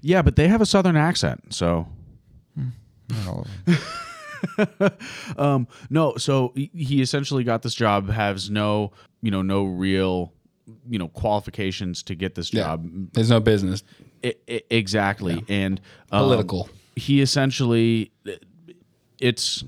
[0.00, 1.86] Yeah, but they have a southern accent, so
[3.10, 4.90] not all of them.
[5.38, 6.16] um, no.
[6.16, 8.92] So he- essentially got this job, has no
[9.22, 10.32] you know no real
[10.88, 12.62] you know qualifications to get this Yeah.
[12.62, 12.88] job.
[13.12, 13.82] There's no business.
[14.24, 15.80] I- I- exactly, and
[16.10, 16.68] um, Political.
[16.96, 18.10] He essentially,
[19.20, 19.62] it's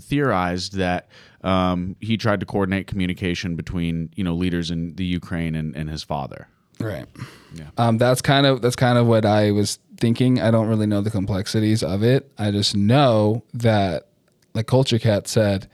[0.00, 1.08] theorized that
[1.42, 5.90] um, he tried to coordinate communication between you know leaders in the Ukraine and, and
[5.90, 6.48] his father.
[6.80, 7.06] Right.
[7.54, 7.66] Yeah.
[7.78, 10.40] Um, that's kind of that's kind of what I was thinking.
[10.40, 12.30] I don't really know the complexities of it.
[12.38, 14.08] I just know that,
[14.54, 15.68] like Culture Kat said,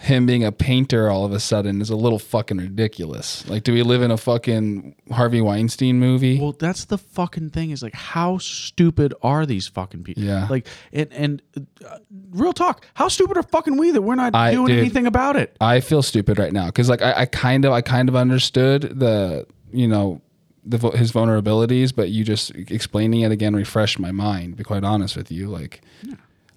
[0.00, 3.48] him being a painter all of a sudden is a little fucking ridiculous.
[3.48, 6.38] Like, do we live in a fucking Harvey Weinstein movie?
[6.38, 7.70] Well, that's the fucking thing.
[7.72, 10.22] Is like, how stupid are these fucking people?
[10.22, 10.46] Yeah.
[10.48, 11.98] Like, and and uh,
[12.30, 14.78] real talk, how stupid are fucking we that we're not I- doing dude.
[14.78, 15.56] anything about it?
[15.60, 18.82] I feel stupid right now because like I, I kind of I kind of understood
[19.00, 20.20] the you know
[20.64, 24.52] the his vulnerabilities, but you just explaining it again refreshed my mind.
[24.52, 25.80] To be quite honest with you, like.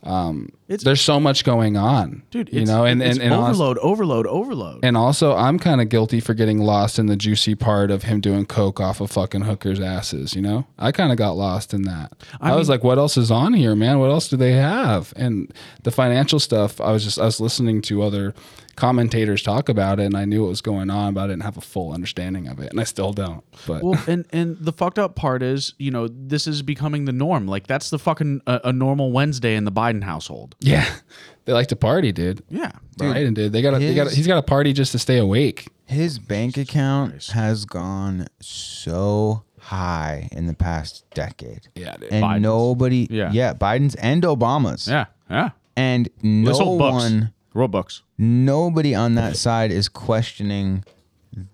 [0.04, 3.78] Um, It's- there's so much going on, Dude, You it's, know, and and, and overload,
[3.80, 4.80] overload, overload.
[4.84, 8.20] and also, I'm kind of guilty for getting lost in the juicy part of him
[8.20, 10.34] doing coke off of fucking hookers' asses.
[10.34, 12.14] You know, I kind of got lost in that.
[12.40, 14.00] I, was like, "What else is on here, man?
[14.00, 15.54] What else do they have?" And
[15.84, 18.34] the financial stuff, I was just I was listening to other
[18.82, 21.56] commentators talk about it, and I knew what was going on, but I didn't have
[21.56, 23.44] a full understanding of it, and I still don't.
[23.68, 27.12] But well, and and the fucked up part is, you know, this is becoming the
[27.12, 27.48] norm.
[27.48, 30.56] Like that's the fucking uh, a normal Wednesday in the Biden household.
[30.60, 30.92] yeah,
[31.46, 32.44] they like to party, dude.
[32.50, 33.54] Yeah, Biden did.
[33.54, 33.78] They got.
[33.80, 34.12] They got.
[34.12, 35.68] He's got a party just to stay awake.
[35.86, 41.68] His bank account has gone so high in the past decade.
[41.76, 42.12] Yeah, dude.
[42.12, 42.42] And Biden's.
[42.42, 43.30] nobody, Yeah.
[43.32, 43.54] yeah.
[43.54, 44.88] Biden's and Obama's.
[44.88, 45.50] yeah, yeah.
[45.78, 46.80] And no Let's books.
[47.04, 48.02] one, Books.
[48.18, 50.84] nobody on that side is questioning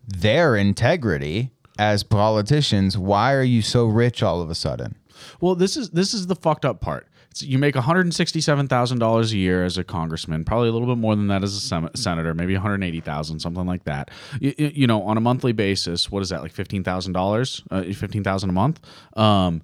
[0.07, 2.97] their integrity as politicians.
[2.97, 4.95] Why are you so rich all of a sudden?
[5.41, 7.07] Well, this is this is the fucked up part.
[7.31, 10.71] It's, you make one hundred sixty-seven thousand dollars a year as a congressman, probably a
[10.71, 13.65] little bit more than that as a sem- senator, maybe one hundred eighty thousand, something
[13.65, 14.09] like that.
[14.39, 17.63] You, you know, on a monthly basis, what is that like fifteen thousand dollars?
[17.69, 18.79] Uh, fifteen thousand a month.
[19.15, 19.61] Um,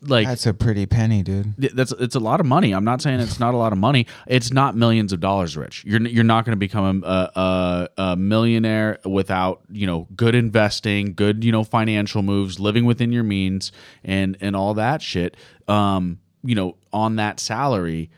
[0.00, 1.54] like That's a pretty penny, dude.
[1.56, 2.72] That's it's a lot of money.
[2.72, 4.06] I'm not saying it's not a lot of money.
[4.26, 5.84] It's not millions of dollars rich.
[5.84, 11.14] You're you're not going to become a, a, a millionaire without you know good investing,
[11.14, 13.72] good you know financial moves, living within your means,
[14.04, 15.36] and and all that shit.
[15.66, 18.10] Um, you know, on that salary.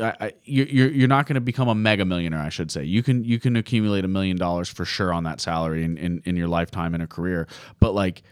[0.00, 2.40] I, I, you're you're not going to become a mega millionaire.
[2.40, 5.40] I should say you can you can accumulate a million dollars for sure on that
[5.40, 7.46] salary in, in, in your lifetime in a career,
[7.78, 8.24] but like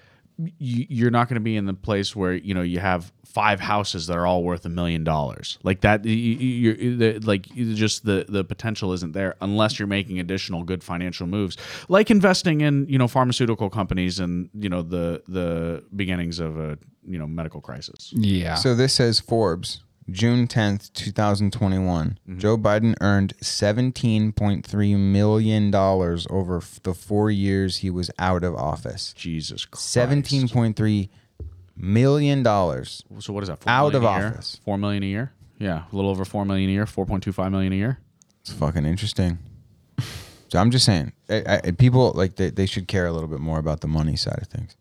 [0.58, 4.06] you're not going to be in the place where you know you have five houses
[4.06, 5.58] that are all worth a million dollars.
[5.62, 9.88] Like that you, you- you're the, like just the the potential isn't there unless you're
[9.88, 11.56] making additional good financial moves
[11.88, 16.78] like investing in you know pharmaceutical companies and you know the the beginnings of a
[17.04, 18.12] you know medical crisis.
[18.14, 18.54] Yeah.
[18.54, 22.18] So this says Forbes, June 10th, 2021.
[22.28, 22.38] Mm-hmm.
[22.38, 29.12] Joe Biden earned $17.3 million over f- the four years he was out of office.
[29.14, 29.94] jesus Christ.
[29.96, 31.08] 17.3
[31.76, 33.02] million dollars.
[33.20, 33.62] So what is that?
[33.66, 34.60] Out of office.
[34.64, 35.32] Four million a year.
[35.58, 36.86] Yeah, a little over four million a year.
[36.86, 37.98] Four point two five million a year.
[38.40, 39.38] It's fucking interesting.
[40.48, 43.38] So I'm just saying, I, I, people like they, they should care a little bit
[43.40, 44.74] more about the money side of things.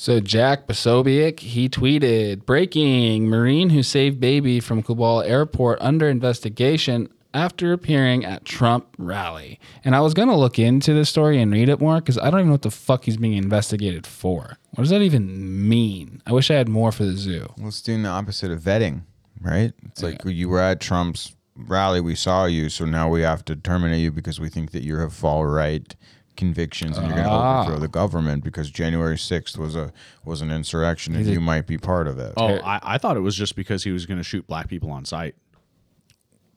[0.00, 7.10] So Jack Posobiec, he tweeted, breaking, Marine who saved baby from Kabul airport under investigation
[7.34, 9.60] after appearing at Trump rally.
[9.84, 12.30] And I was going to look into this story and read it more because I
[12.30, 14.56] don't even know what the fuck he's being investigated for.
[14.70, 16.22] What does that even mean?
[16.26, 17.52] I wish I had more for the zoo.
[17.58, 19.02] Well, it's doing the opposite of vetting,
[19.42, 19.74] right?
[19.84, 23.54] It's like you were at Trump's rally, we saw you, so now we have to
[23.54, 25.94] terminate you because we think that you have far right
[26.40, 27.60] convictions and you're going to Ah.
[27.60, 29.92] overthrow the government because January 6th was a
[30.24, 32.32] was an insurrection and you might be part of it.
[32.36, 34.90] Oh, I, I thought it was just because he was going to shoot black people
[34.90, 35.34] on sight.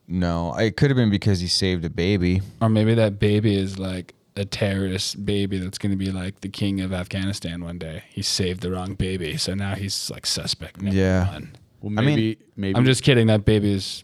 [0.08, 2.42] No, it could have been because he saved a baby.
[2.62, 6.50] Or maybe that baby is like a terrorist baby that's going to be like the
[6.50, 8.04] king of Afghanistan one day.
[8.10, 9.38] He saved the wrong baby.
[9.38, 10.82] So now he's like suspect.
[10.82, 11.32] number Yeah.
[11.32, 11.52] one.
[11.82, 13.28] Well, I mean, maybe maybe I'm just kidding.
[13.28, 14.02] That baby is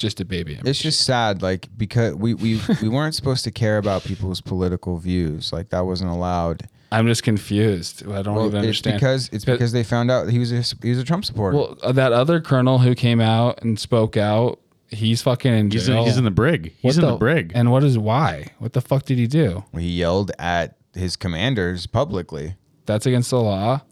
[0.00, 0.58] just a baby.
[0.64, 4.96] It's just sad, like because we we we weren't supposed to care about people's political
[4.98, 5.52] views.
[5.52, 6.68] Like that wasn't allowed.
[6.92, 8.02] I'm just confused.
[8.10, 10.62] I don't Well, even it's because it's But- because they found out he was a,
[10.82, 11.56] he was a Trump supporter.
[11.56, 15.86] well, uh, that other colonel who came out and spoke out, he's fucking in he's
[15.86, 16.00] jail.
[16.00, 16.72] in, he's in the brig.
[16.80, 17.52] He's What in the, brig.
[17.54, 18.46] And what is why?
[18.58, 19.62] What the fuck did he do?
[19.78, 22.56] he yelled at his commanders publicly.
[22.86, 23.82] That's against the law.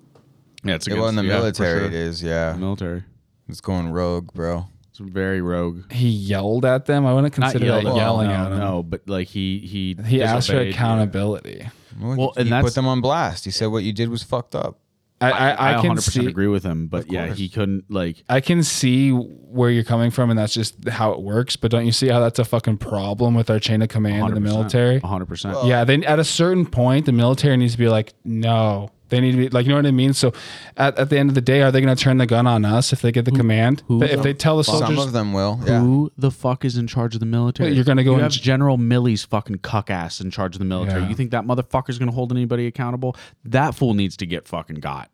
[0.65, 1.79] yeah, it's It against, wasn't the yeah, military.
[1.79, 1.87] sure.
[1.87, 2.57] It is, yeah.
[2.59, 3.05] military.
[3.49, 4.67] It's going rogue, bro.
[5.01, 5.91] It's very rogue.
[5.93, 7.07] He yelled at them.
[7.07, 8.59] I wouldn't Not consider yelled that at- yelling no, at them.
[8.59, 10.75] No, but like he he He asked for disobeyed, yeah.
[10.75, 11.69] accountability.
[12.01, 13.45] Well, Well, he and put that's- them on blast.
[13.45, 14.79] He said what you did was fucked up.
[15.21, 16.27] I, I, I, can 100% see.
[16.27, 17.39] agree with him, but yeah, course.
[17.39, 18.23] he couldn't like.
[18.29, 21.57] I can see where you're coming from, and that's just how it works.
[21.57, 24.35] But don't you see how that's a fucking problem with our chain of command in
[24.35, 25.01] the military?
[25.01, 25.57] hundred percent.
[25.65, 28.91] Yeah, then at a certain point, the military needs to be like, no.
[29.09, 30.13] They need to be like, you know what I mean.
[30.13, 30.33] So,
[30.77, 32.65] at, at the end of the day, are they going to turn the gun on
[32.65, 33.83] us if they get the command?
[33.89, 35.61] if they tell the Some soldiers, of them will.
[35.67, 35.81] Yeah.
[35.81, 37.71] Who the fuck is in charge of the military?
[37.71, 40.55] Wait, you're gonna go You and have j- General Milley's fucking cuck ass in charge
[40.55, 41.03] of the military.
[41.03, 41.09] Yeah.
[41.09, 43.17] You think that motherfucker's gonna hold anybody accountable?
[43.45, 45.11] That fool needs to get fucking got.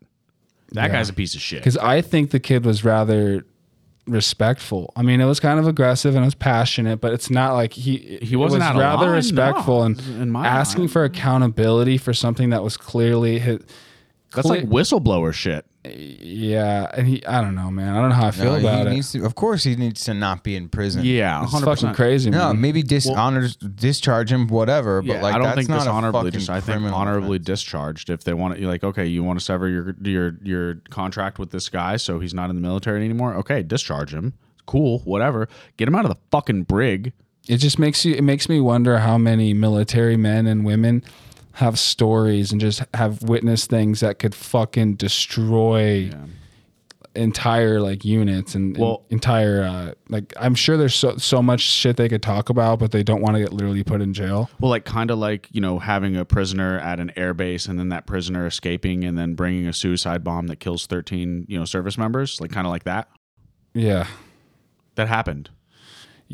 [0.73, 1.61] That guy's a piece of shit.
[1.61, 3.45] because I think the kid was rather
[4.07, 4.93] respectful.
[4.97, 7.73] I mean, it was kind of aggressive and it was passionate, but it's not like
[7.73, 10.93] he He wasn't it was of rather line, respectful no, and in my asking mind.
[10.93, 13.61] for accountability for something that was clearly his.
[14.35, 15.65] That's like whistleblower shit.
[15.85, 17.25] yeah, and he.
[17.27, 17.95] I don't know, man.
[17.95, 18.91] I don't know how I feel No, he about it.
[18.91, 19.25] needs to.
[19.25, 21.05] Of course, he needs to not be in prison.
[21.05, 21.97] Yeah, It's hundred fucking percent.
[21.97, 22.61] crazy, No, man.
[22.61, 25.03] maybe dishonors, discharge him, whatever.
[25.03, 26.21] But Yeah, like, I don't that's think not a dishonorably.
[26.31, 27.47] fucking Dis- I think honorably offense.
[27.47, 28.11] discharged.
[28.11, 31.51] If they want to, like, okay, you want to sever your your your contract with
[31.51, 33.35] this guy, so he's not in the military anymore.
[33.37, 34.35] Okay, discharge him.
[34.67, 35.49] Cool, whatever.
[35.77, 37.13] Get him out of the fucking brig.
[37.47, 38.15] it just makes you.
[38.15, 41.03] It makes me wonder how many military men and women
[41.55, 46.11] have stories and just have witnessed things that could fucking destroy
[47.15, 51.97] entire like units and, and entire uh, like I'm sure there's so so much shit
[51.97, 54.51] they could talk about, but they don't want to get literally put in jail.
[54.61, 57.89] Well, like kind of like you know having a prisoner at an airbase and then
[57.91, 61.97] that prisoner escaping and then bringing a suicide bomb that kills thirteen you know service
[61.97, 63.09] members, like kind of like that.
[63.75, 64.07] Yeah.
[64.97, 65.51] That happened.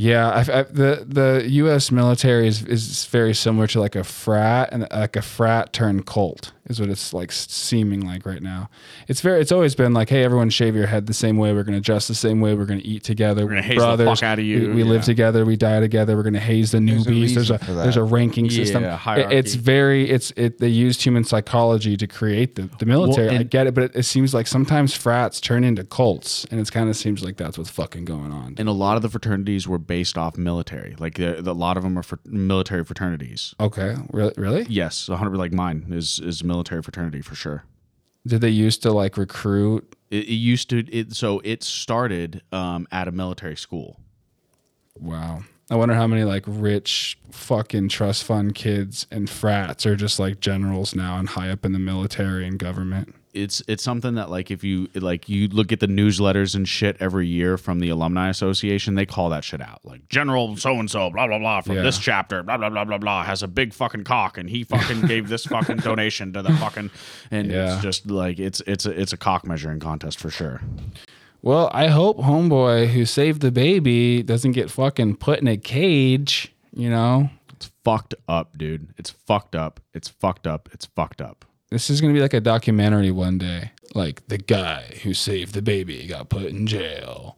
[0.01, 1.90] Yeah, I, I, the the U.S.
[1.90, 6.53] military is is very similar to like a frat and like a frat turned cult
[6.70, 8.70] is what it's like seeming like right now.
[9.08, 11.52] It's very it's always been like, hey, everyone shave your head the same way.
[11.52, 12.54] We're gonna dress the same way.
[12.54, 13.44] We're gonna eat together.
[13.44, 15.44] We're gonna haze the fuck outta you, We, we live together.
[15.44, 16.16] We die together.
[16.16, 17.34] We're gonna haze the There's a newbies.
[17.34, 18.82] There's a there's a ranking system.
[18.82, 19.36] Yeah, It- hierarchy.
[19.36, 20.58] it's very it's it.
[20.58, 23.30] They used human psychology to create the the military.
[23.30, 26.60] I and- get it, but it, it seems like sometimes frats turn into cults, and
[26.60, 28.54] it kind of seems like that's what's fucking going on.
[28.58, 30.94] And a lot of the fraternities were based off military.
[30.98, 33.54] Like the, the, a lot of them are fr- military fraternities.
[33.58, 34.34] Okay, really?
[34.36, 34.66] Really?
[34.68, 37.64] Yes, 100 like mine is is a military fraternity for sure.
[38.26, 39.96] Did they used to like recruit?
[40.11, 43.98] It, it used to it so it started um, at a military school.
[44.98, 45.42] Wow.
[45.70, 50.40] I wonder how many like rich fucking trust fund kids and frats are just like
[50.40, 53.14] generals now and high up in the military and government.
[53.32, 56.96] It's it's something that like if you like you look at the newsletters and shit
[57.00, 59.80] every year from the alumni association, they call that shit out.
[59.84, 61.82] Like General so and so, blah blah blah, from Yeah.
[61.82, 65.02] this chapter, blah blah blah blah blah, has a big fucking cock, and he fucking
[65.02, 66.90] gave this fucking donation to the fucking,
[67.30, 67.74] and Yeah.
[67.74, 70.60] it's just like it's it's a it's a cock measuring contest for sure.
[71.42, 76.52] Well, I hope homeboy who saved the baby doesn't get fucking put in a cage,
[76.74, 77.30] you know?
[77.54, 78.88] It's fucked up, dude.
[78.98, 79.80] It's fucked up.
[79.94, 80.68] It's fucked up.
[80.72, 81.46] It's fucked up.
[81.70, 83.70] This is going to be like a documentary one day.
[83.94, 87.36] Like the guy who saved the baby got put in jail.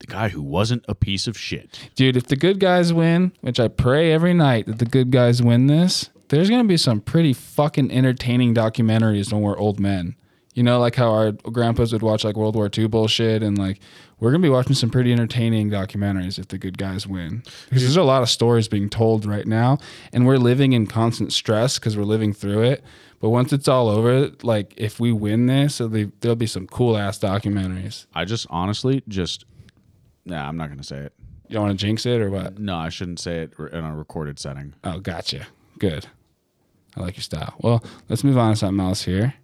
[0.00, 1.90] The guy who wasn't a piece of shit.
[1.94, 5.42] Dude, if the good guys win, which I pray every night that the good guys
[5.42, 10.16] win this, there's gonna be some pretty fucking entertaining documentaries when we're old men.
[10.54, 13.80] You know, like how our grandpas would watch like World War II bullshit, and like
[14.18, 17.42] we're gonna be watching some pretty entertaining documentaries if the good guys win.
[17.68, 19.78] Because there's a lot of stories being told right now,
[20.12, 22.84] and we're living in constant stress because we're living through it.
[23.20, 26.96] But once it's all over, like if we win this, be, there'll be some cool
[26.96, 28.06] ass documentaries.
[28.14, 29.44] I just honestly just
[30.24, 31.12] nah, I'm not gonna say it.
[31.48, 32.58] You don't want to jinx it or what?
[32.58, 34.74] No, I shouldn't say it in a recorded setting.
[34.84, 35.48] Oh, gotcha.
[35.78, 36.06] Good.
[36.96, 37.54] I like your style.
[37.58, 39.34] Well, let's move on to something else here.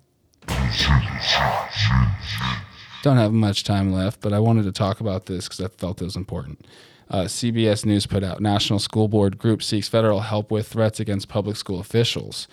[3.03, 6.01] Don't have much time left, but I wanted to talk about this because I felt
[6.01, 6.65] it was important.
[7.09, 11.29] Uh, CBS News put out National School Board Group seeks federal help with threats against
[11.29, 12.49] public school officials.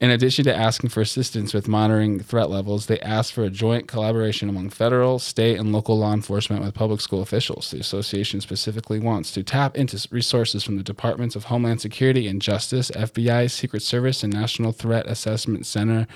[0.00, 3.88] In addition to asking for assistance with monitoring threat levels, they asked for a joint
[3.88, 7.72] collaboration among federal, state, and local law enforcement with public school officials.
[7.72, 12.40] The association specifically wants to tap into resources from the Departments of Homeland Security and
[12.40, 16.06] Justice, FBI, Secret Service, and National Threat Assessment Center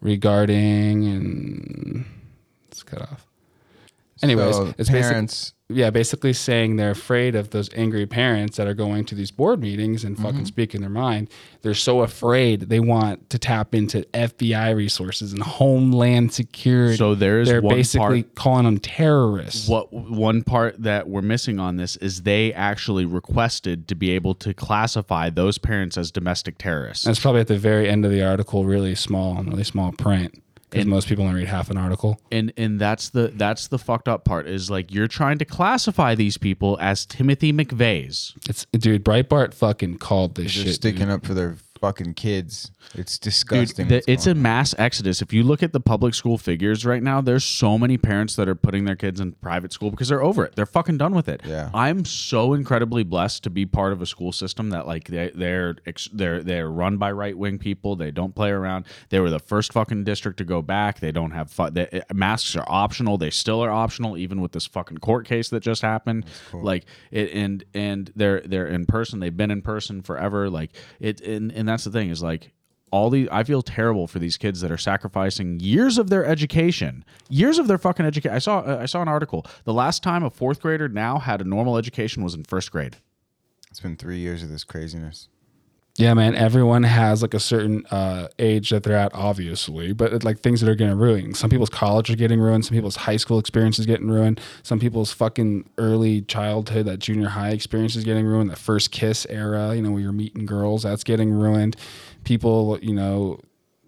[0.00, 2.04] regarding and
[2.66, 3.27] it's cut off.
[4.22, 5.52] Anyways, So it's basic- parents.
[5.68, 9.60] yeah, basically saying they're afraid of those angry parents that are going to these board
[9.60, 10.24] meetings and Mm-hmm.
[10.24, 11.28] fucking speaking their mind.
[11.62, 16.96] They're so afraid they want to tap into FBI resources and Homeland Security.
[16.96, 19.68] So there is they're basically part- calling them terrorists.
[19.68, 24.34] What one part that we're missing on this is they actually requested to be able
[24.36, 27.04] to classify those parents as domestic terrorists.
[27.04, 30.86] That's probably at the very end of the article, really small, really small print, because
[30.86, 32.20] most people only read half an article.
[32.30, 36.14] and and that's the that's the fucked up part is like you're trying to classify
[36.14, 38.34] these people as Timothy McVeigh's.
[38.48, 40.74] It's dude, Breitbart fucking called this They're shit.
[40.74, 41.10] sticking dude.
[41.10, 42.70] up for their fucking kids.
[42.94, 43.88] It's Dude, disgusting.
[43.88, 44.42] the- it's a on.
[44.42, 45.20] mass exodus.
[45.22, 48.48] If you look at the public school figures right now, there's so many parents that
[48.48, 50.56] are putting their kids in private school because they're over it.
[50.56, 51.42] They're fucking done with it.
[51.44, 51.70] Yeah.
[51.74, 55.76] I'm so incredibly blessed to be part of a school system that like they, they're
[56.12, 57.96] they're they're run by right wing people.
[57.96, 58.86] They don't play around.
[59.10, 61.00] They were the first fucking district to go back.
[61.00, 63.18] They don't have they, eh, masks are optional.
[63.18, 66.24] They still are optional even with this fucking court case that just happened.
[66.52, 69.20] Like it and and they're they're in person.
[69.20, 70.48] They've been in person forever.
[70.50, 70.70] Like
[71.00, 72.52] it and and that's the thing is like
[72.90, 77.04] all these I feel terrible for these kids that are sacrificing years of their education,
[77.28, 78.34] years of their fucking education.
[78.34, 79.46] I saw uh, I saw an article.
[79.64, 82.96] The last time a fourth grader now had a normal education was in first grade.
[83.70, 85.28] It's been three years of this craziness.
[85.98, 86.36] Yeah, man.
[86.36, 90.70] Everyone has like a certain uh, age that they're at, obviously, but like things that
[90.70, 91.36] are getting ruined.
[91.36, 92.64] Some people's college are getting ruined.
[92.64, 94.40] Some people's high school experience is getting ruined.
[94.62, 98.48] Some people's fucking early childhood, that junior high experience is getting ruined.
[98.48, 101.74] The first kiss era, you know, where you're meeting girls, that's getting ruined.
[102.22, 103.40] People, you know,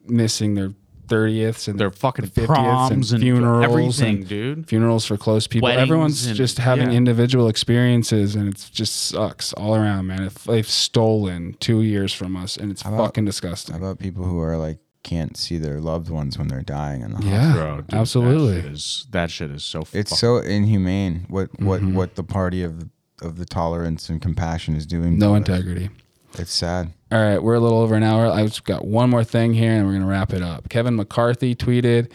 [0.04, 0.72] missing their
[1.10, 3.64] thirtieths and Their fucking 50ths proms and funerals,
[4.00, 4.68] everything, and dude.
[4.68, 5.66] Funerals for close people.
[5.66, 6.96] Weddings Everyone's and- just having yeah.
[6.96, 10.22] individual experiences, and it just sucks all around, man.
[10.22, 13.74] If they've stolen two years from us, and it's about- fucking How disgusting.
[13.76, 17.22] about people who are like can't see their loved ones when they're dying in the
[17.24, 17.54] Yeah, hospital?
[17.74, 18.54] Bro, dude, absolutely.
[18.60, 19.82] That shit is, that shit is so.
[19.92, 21.94] It's so inhumane what what Mm-hmm.
[21.94, 22.88] what the party of
[23.22, 25.18] of the tolerance and compassion is doing.
[25.18, 25.38] no to us.
[25.38, 25.90] integrity.
[26.38, 26.92] It's sad.
[27.12, 28.26] All right, we're a little over an hour.
[28.26, 30.68] I've just got one more thing here, and we're going to wrap it up.
[30.68, 32.08] Kevin McCarthy tweeted,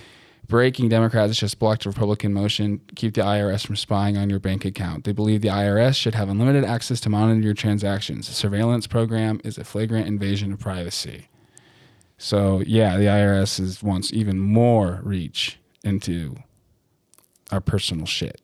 [0.48, 4.64] "Breaking Democrats just blocked a Republican motion keep the IRS from spying on your bank
[4.64, 5.04] account.
[5.04, 8.30] They believe the IRS should have unlimited access to monitor your transactions.
[8.30, 11.28] The surveillance program is a flagrant invasion of privacy."
[12.18, 16.38] So yeah, the IRS is wants even more reach into
[17.52, 18.39] our personal shit.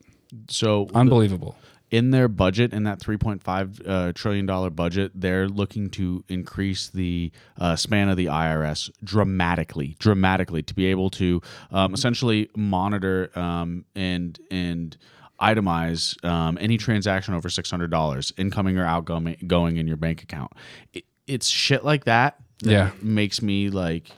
[0.50, 1.56] so Unbelievable.
[1.92, 6.24] In their budget, in that three point five uh, trillion dollar budget, they're looking to
[6.30, 12.50] increase the uh, span of the IRS dramatically, dramatically to be able to um, essentially
[12.56, 14.98] monitor um, and and
[15.42, 20.24] itemize um, any transaction over six hundred dollars, incoming or outgoing, going in your bank
[20.24, 20.52] account.
[20.94, 22.38] It, it's shit like that.
[22.64, 22.92] that Yeah.
[23.02, 24.12] makes me like.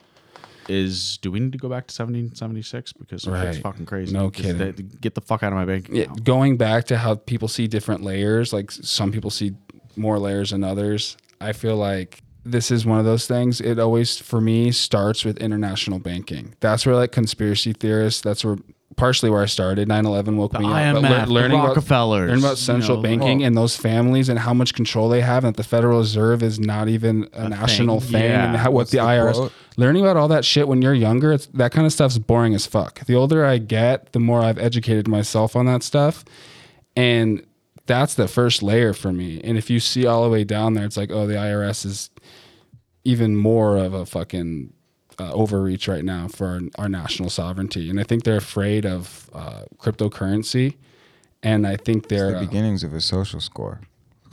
[0.70, 3.48] Is do we need to go back to 1776 because Right.
[3.48, 4.14] it's fucking crazy?
[4.14, 4.58] No kidding.
[4.58, 7.68] that- get the fuck out of my bank yeah, going back to how people see
[7.68, 9.54] different layers, like some people see
[9.96, 11.18] more layers than others.
[11.42, 13.62] I feel like this is one of those things.
[13.62, 16.56] It always, for me, starts with international banking.
[16.60, 18.22] That's where like conspiracy theorists.
[18.22, 18.58] That's where
[18.96, 19.88] partially where I started.
[19.88, 20.72] 9-11 woke me up.
[20.72, 23.76] IMF, lear- the learning about Rockefellers, learning about you central know, banking well- and those
[23.76, 27.28] families and how much control they have, and that the Federal Reserve is not even
[27.34, 28.12] a, national thing.
[28.12, 28.58] thing, and Yeah.
[28.58, 29.34] how, what What's the, the IRS.
[29.34, 29.52] quote?
[29.78, 32.66] Learning about all that shit when you're younger, it's, that kind of stuff's boring as
[32.66, 33.04] fuck.
[33.06, 36.24] The older I get, the more I've educated myself on that stuff.
[36.96, 37.44] And
[37.88, 39.42] that's the first layer for me.
[39.44, 42.10] And if you see all the way down there, it's like, oh, the IRS is
[43.04, 44.72] even more of a fucking
[45.20, 47.90] uh, overreach right now for our, our national sovereignty.
[47.90, 50.76] And I think they're afraid of uh, cryptocurrency.
[51.42, 53.82] And I think they're the uh, beginnings of a social score,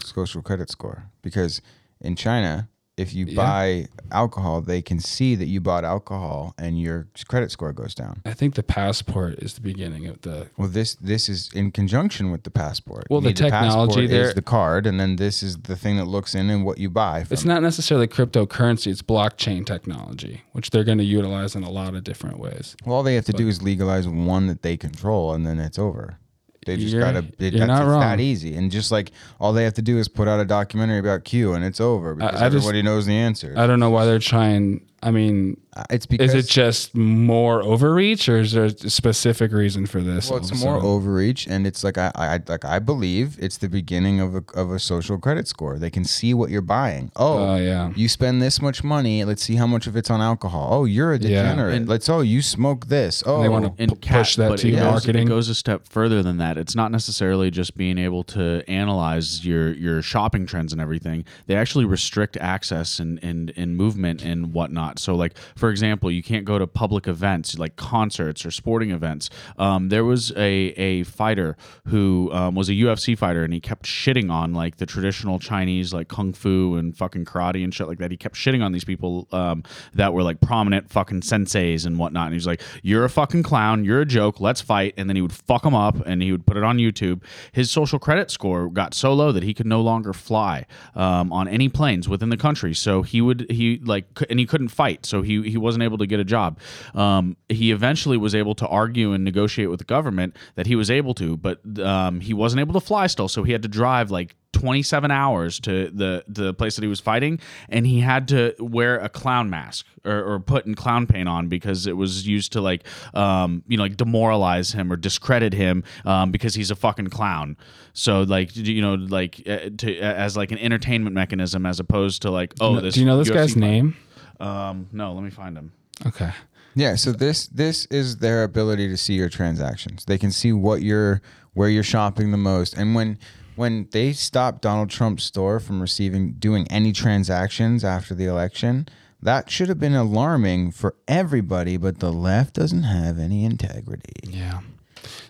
[0.02, 1.04] social credit score.
[1.22, 1.60] Because
[2.00, 2.68] in China,
[3.00, 3.36] if you Yeah.
[3.36, 8.20] buy alcohol, they can see that you bought alcohol and your credit score goes down.
[8.24, 10.48] I think the passport is the beginning of the.
[10.56, 13.04] Well, this this is in conjunction with the passport.
[13.10, 16.06] Well, You the technology there- is the card, and then this is the thing that
[16.06, 17.24] looks in and what you buy.
[17.24, 17.32] From.
[17.34, 21.94] It's not necessarily cryptocurrency; it's blockchain technology, which they're going to utilize in a lot
[21.94, 22.76] of different ways.
[22.84, 25.78] Well, all they have to do is legalize one that they control, and then it's
[25.78, 26.18] over.
[26.66, 27.18] They just You're- gotta.
[27.38, 28.00] It, you're that's, not it's wrong.
[28.00, 30.98] that easy, and just like all they have to do is put out a documentary
[30.98, 33.54] about Q, and it's over because I just- everybody knows the answer.
[33.56, 34.82] I don't know why they're trying.
[35.02, 39.50] I mean, uh, it's because is it just more overreach, or is there a specific
[39.50, 40.28] reason for this?
[40.28, 44.20] Well, it's more overreach, and it's like I, I like I believe it's the beginning
[44.20, 45.78] of a of a social credit score.
[45.78, 47.10] They can see what you're buying.
[47.16, 47.92] Oh, Oh, yeah.
[47.96, 49.24] you spend this much money.
[49.24, 50.68] Let's see how much of it's on alcohol.
[50.70, 51.28] Oh, you're a Yeah.
[51.44, 51.74] degenerate.
[51.76, 53.22] And- Let's oh, you smoke this.
[53.24, 55.26] Oh, they wanna and pu- cat, push that to it your goes- marketing.
[55.28, 56.58] It goes a step further than that.
[56.58, 61.24] It's not necessarily just being able to analyze your your shopping trends and everything.
[61.46, 64.89] They actually restrict access and and, and movement and whatnot.
[64.98, 69.30] So, like for example, you can't go to public events like concerts or sporting events.
[69.58, 73.84] Um, there was a a fighter who um, was a UFC fighter, and he kept
[73.86, 77.98] shitting on like the traditional Chinese like kung fu and fucking karate and shit like
[77.98, 78.10] that.
[78.10, 79.62] He kept shitting on these people um,
[79.94, 82.26] that were like prominent fucking senseis and whatnot.
[82.26, 83.84] And he's like, "You're a fucking clown.
[83.84, 84.40] You're a joke.
[84.40, 86.78] Let's fight." And then he would fuck them up, and he would put it on
[86.78, 87.22] YouTube.
[87.52, 91.48] His social credit score got so low that he could no longer fly um, on
[91.48, 92.74] any planes within the country.
[92.74, 96.06] So he would he like and he couldn't fight, so he he wasn't able to
[96.06, 96.58] get a job.
[96.94, 100.90] Um, he eventually was able to argue and negotiate with the government that he was
[100.90, 104.10] able to, but um, he wasn't able to fly still, so he had to drive
[104.10, 108.54] like 27 hours to the the place that he was fighting and he had to
[108.58, 112.52] wear a clown mask or, or put in clown paint on because it was used
[112.52, 112.82] to like
[113.14, 117.56] um you know like demoralize him or discredit him um because he's a fucking clown
[117.92, 122.30] so like you know like uh, to as like an entertainment mechanism as opposed to
[122.30, 123.96] like oh this do you know this UFC guy's fight- name?
[124.40, 125.72] Um no let me find him
[126.06, 126.32] Okay.
[126.74, 130.04] Yeah, so this this is their ability to see your transactions.
[130.04, 131.20] They can see what you're
[131.52, 132.74] where you're shopping the most.
[132.74, 133.18] And when
[133.56, 138.88] when they stopped Donald Trump's store from receiving doing any transactions after the election,
[139.20, 144.14] that should have been alarming for everybody, but the left doesn't have any integrity.
[144.22, 144.60] Yeah.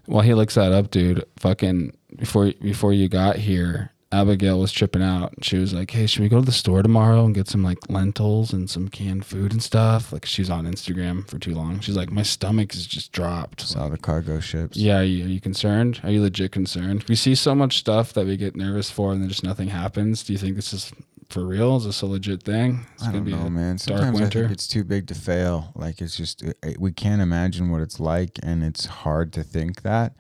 [0.06, 5.02] While he looks that up, dude, fucking before before you got here, Abigail was tripping
[5.02, 5.32] out.
[5.42, 7.78] She was like, "Hey, should we go to the store tomorrow and get some like
[7.88, 11.78] lentils and some canned food and stuff?" Like she's on Instagram for too long.
[11.78, 14.76] She's like, "My stomach is just dropped." Saw the cargo ships.
[14.76, 16.00] Yeah, are you, are you concerned?
[16.02, 17.04] Are you legit concerned?
[17.08, 20.24] We see so much stuff that we get nervous for, and then just nothing happens.
[20.24, 20.92] Do you think this is
[21.28, 21.76] for real?
[21.76, 22.86] Is this a legit thing?
[22.94, 23.76] It's I don't know, man.
[23.76, 25.70] dark Sometimes I think it's too big to fail.
[25.76, 29.82] Like it's just it- we can't imagine what it's like, and it's hard to think
[29.82, 30.16] that.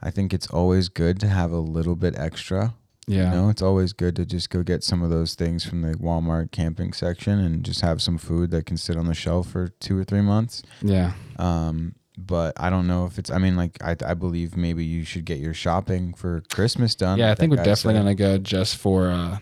[0.00, 2.74] I think it's always good to have a little bit extra.
[3.06, 3.30] Yeah.
[3.30, 5.94] You know, it's always good to just go get some of those things from the
[5.94, 9.68] Walmart camping section and just have some food that can sit on the shelf for
[9.68, 10.62] two or three months.
[10.82, 11.12] yeah.
[11.38, 13.28] Um, but I don't know if it's.
[13.28, 17.18] I mean, like I, I believe maybe you should get your shopping for Christmas done.
[17.18, 19.38] Yeah, I think we're definitely gonna go just for uh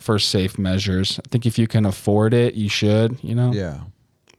[0.00, 1.20] for safe measures.
[1.24, 3.22] I think if you can afford it, you should.
[3.22, 3.52] You know.
[3.52, 3.80] Yeah.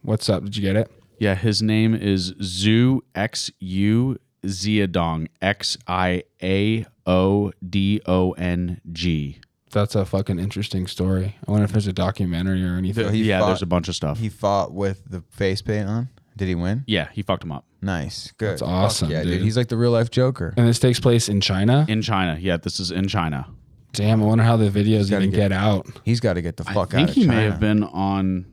[0.02, 0.44] What's up?
[0.44, 0.92] Did you get it?
[1.20, 8.82] yeah his name is Xu X U Xiaodong X I A O D O N
[8.92, 9.40] G
[9.72, 11.36] That's a fucking interesting story.
[11.48, 13.06] I wonder if there's a documentary or anything.
[13.06, 15.88] So he yeah fought- there's a bunch of stuff He fought with the face paint
[15.90, 16.10] on.
[16.36, 16.84] Did he win?
[16.86, 18.32] yeah he fucked him up Nice.
[18.38, 18.52] Good.
[18.52, 19.42] That's Fuck awesome, yeah, dude.
[19.42, 20.54] He's like the real life Joker.
[20.58, 21.86] and this takes place in China.
[21.88, 23.48] in China yeah this is in China
[23.94, 25.88] Damn, I wonder how the videos gotta even get- get out.
[26.04, 26.94] He's got to get the fuck out.
[26.94, 27.36] I think of he China.
[27.38, 28.46] may have been on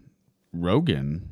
[0.54, 1.28] Rogan.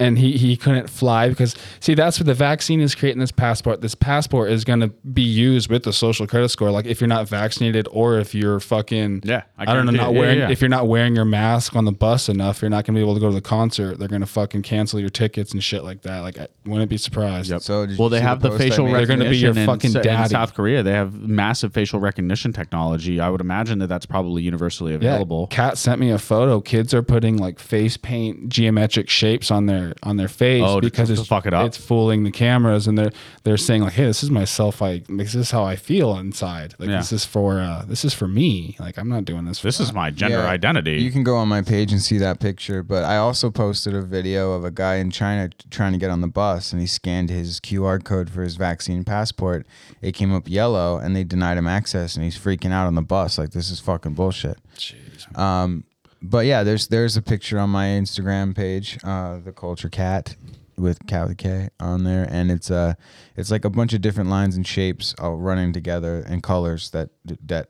[0.00, 3.80] And he, he couldn't fly because see that's what the vaccine is creating this passport
[3.80, 7.08] this passport is going to be used with the social credit score like if you're
[7.08, 10.14] not vaccinated or if you're fucking Yeah, I I, don't know not it.
[10.14, 10.50] Yeah, wearing yeah.
[10.50, 13.02] if you're not wearing your mask on the bus enough you're not going to be
[13.02, 15.84] able to go to the concert they're going to fucking cancel your tickets and shit
[15.84, 17.62] like that like I wouldn't be surprised yep.
[17.62, 18.94] So did Well, they have the, post I facial made?
[18.94, 20.34] They're gonna be your recognition in fucking S- in.
[20.34, 20.82] South Korea.
[20.82, 23.20] They have massive facial recognition technology.
[23.20, 25.48] I would imagine that that's probably universally available.
[25.50, 26.60] Yeah, Kat sent me a photo.
[26.60, 31.10] Kids are putting like face paint geometric shapes on their on their face Oh, because
[31.10, 31.66] it's fuck it up?
[31.66, 33.12] It's fooling the cameras, and they're
[33.42, 34.80] they're saying like, "Hey, this is myself.
[34.80, 36.74] I this is how I feel inside.
[36.78, 36.96] Like Yeah.
[36.98, 38.76] this is for uh, this is for me.
[38.80, 39.58] Like I'm not doing this.
[39.58, 41.00] For This is my gender Yeah, identity.
[41.02, 42.82] You can go on my page and see that picture.
[42.82, 46.20] But I also posted a video of a guy in China trying to get on
[46.20, 49.66] the bus, and he scanned his QR code for his vaccine passport.
[50.02, 53.02] It came up yellow, and they denied him access, and he's freaking out on the
[53.02, 54.58] bus like this is fucking bullshit.
[54.76, 55.38] Jeez.
[55.38, 55.84] Um,
[56.24, 60.36] but yeah, there's there's a picture on my Instagram page, uh, the Culture Kat
[60.76, 62.94] with Cat with a K on there, and it's uh
[63.36, 67.10] it's like a bunch of different lines and shapes all running together and colors that
[67.46, 67.68] that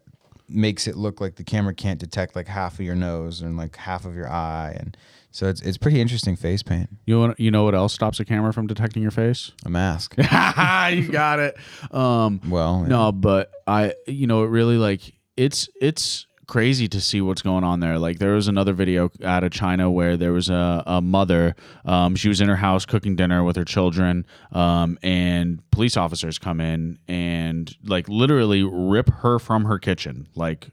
[0.48, 3.76] makes it look like the camera can't detect like half of your nose and like
[3.76, 4.96] half of your eye, and
[5.30, 6.88] so it's it's pretty interesting face paint.
[7.06, 9.52] You want, you know what else stops a camera from detecting your face?
[9.66, 10.14] A mask.
[10.18, 11.56] you got it.
[11.90, 12.88] Um, Well, yeah.
[12.88, 17.64] no, but I, you know, it really like it's it's crazy to see what's going
[17.64, 17.98] on there.
[17.98, 21.54] Like there was another video out of China where there was a, a mother.
[21.84, 26.38] Um, she was in her house cooking dinner with her children, um, and police officers
[26.38, 30.28] come in and like literally rip her from her kitchen.
[30.34, 30.70] Like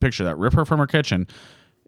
[0.00, 1.26] picture that, rip her from her kitchen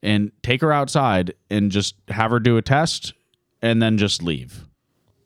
[0.03, 3.15] and take her outside and just have her do a test
[3.63, 4.67] and then just leave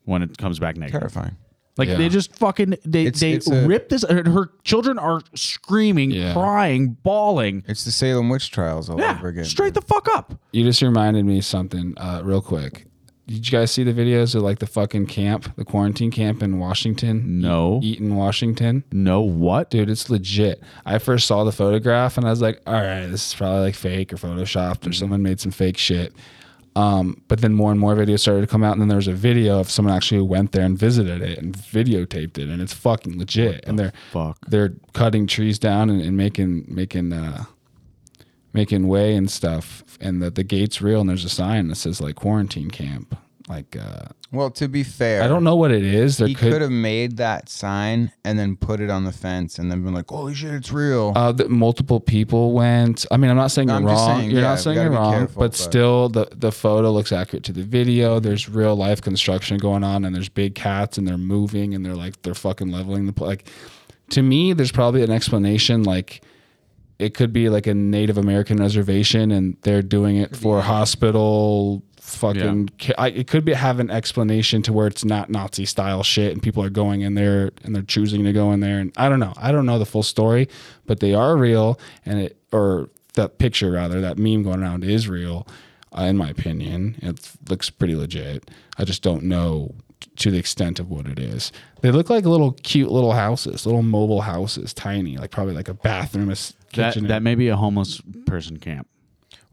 [0.05, 1.01] when it comes back negative.
[1.01, 1.36] terrifying.
[1.78, 1.97] Like Yeah.
[1.97, 4.03] they just fucking they It's- they it's a- rip this.
[4.03, 6.32] and Her children are screaming, Yeah.
[6.32, 7.65] crying, bawling.
[7.69, 9.44] It's the Salem witch trials all Yeah, over again.
[9.44, 10.35] straight the fuck up.
[10.53, 12.86] You just reminded me of something uh, real quick.
[13.28, 16.59] Did you guys see the videos of like the fucking camp, the quarantine camp in
[16.61, 17.40] Washington?
[17.40, 17.81] No.
[17.82, 18.85] Eaton, Washington.
[18.93, 19.69] No, what?
[19.69, 20.62] Dude, it's legit.
[20.85, 23.74] I first saw the photograph and I was like, all right, this is probably like
[23.74, 26.12] fake or photoshopped or someone made some fake shit.
[26.77, 29.09] Um, but then more and more videos started to come out, and then there was
[29.09, 32.74] a video of someone actually went there and visited it and videotaped it, and it's
[32.74, 33.65] fucking legit.
[33.66, 34.36] and they're fuck?
[34.47, 37.44] they're cutting trees down and, and making making uh,
[38.53, 42.03] making way and stuff, and the the gate's real, and there's a sign that says
[42.03, 43.16] like quarantine camp.
[43.48, 46.16] Like uh, Well, to be fair, I don't know what it is.
[46.16, 49.70] There He could have made that sign and then put it on the fence and
[49.70, 53.06] then been like, "Holy shit, it's real." Uh, that multiple people went.
[53.12, 54.18] I mean, I'm not saying you're I'm wrong.
[54.18, 57.12] saying, you're yeah, not saying you're wrong, careful, but, but- still, the the photo looks
[57.12, 58.18] accurate to the video.
[58.18, 61.94] There's real life construction going on, and there's big cats, and they're moving, and they're
[61.94, 63.48] like they're fucking leveling the pl- like.
[64.10, 65.82] To me, there's probably an explanation.
[65.82, 66.23] Like,
[67.01, 71.82] it could be like a Native American reservation, and they're doing it for hospital.
[72.07, 76.03] Fucking, ca- I, it could be have an explanation to where it's not Nazi style
[76.05, 78.78] shit, and people are going in there and they're choosing to go in there.
[78.78, 80.49] And I don't know, I don't know the full story,
[80.87, 85.09] but they are real, and it or that picture rather, that meme going around is
[85.09, 85.47] real,
[85.99, 86.97] uh, in my opinion.
[87.03, 88.51] It looks pretty legit.
[88.78, 89.74] I just don't know
[90.16, 91.51] to the extent of what it is.
[91.81, 95.74] They look like little cute little houses, little mobile houses, tiny, like probably like a
[95.74, 96.55] bathroom, a That
[96.95, 97.09] kitchen.
[97.09, 98.87] that may be a homeless person camp.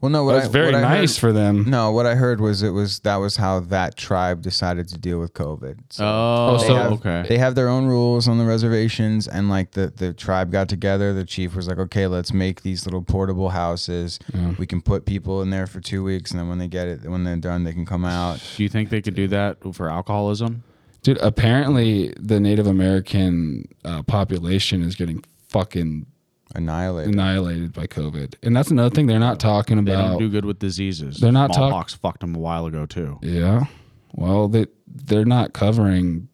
[0.04, 1.64] Well, no, what But it's I, very what I nice heard- for them.
[1.70, 5.18] No, what I heard was it was that was how that tribe decided to deal
[5.18, 5.78] with COVID.
[5.88, 7.24] So Oh, so- they have, okay.
[7.26, 11.14] They have their own rules on the reservations, and like the the tribe got together.
[11.14, 14.18] The chief was like, "Okay, let's make these little portable houses.
[14.58, 17.08] We can put people in there for two weeks, and then when they get it,
[17.08, 19.88] when they're done, they can come out." Do you think they could do that for
[19.88, 20.64] alcoholism?
[21.02, 26.06] Dude, apparently the Native American uh, population is getting fucking
[26.54, 27.12] Annihilated.
[27.14, 30.10] annihilated by COVID, and that's another thing they're not talking They about.
[30.10, 31.18] don't do good with diseases.
[31.18, 33.18] They're not talk- Smallpox fucked them a while ago too.
[33.22, 33.64] yeah,
[34.12, 36.28] well, they they're not covering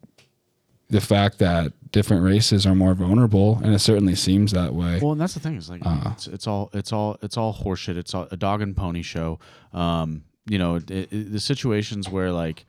[0.89, 4.99] the fact that different races are more vulnerable, and it certainly seems that way.
[5.01, 7.97] Well, and that's the thing is like it's, it's all it's all it's all horseshit.
[7.97, 9.39] It's all a dog and pony show.
[9.73, 12.65] Um, you know, it, it, the situations where like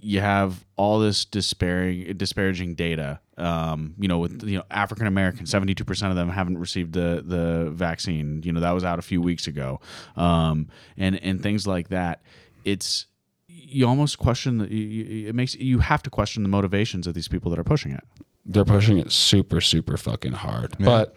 [0.00, 3.20] you have all this despairing disparaging data.
[3.36, 6.92] Um, you know, with you know African Americans, seventy two percent of them haven't received
[6.92, 8.42] the the vaccine.
[8.44, 9.80] You know, that was out a few weeks ago.
[10.16, 12.22] Um, and and things like that.
[12.64, 13.06] It's
[13.48, 17.14] you almost question the, you- you- it makes you have to question the motivations of
[17.14, 18.04] these people that are pushing it.
[18.46, 21.14] they're pushing it super super fucking hard, but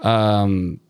[0.00, 0.80] um,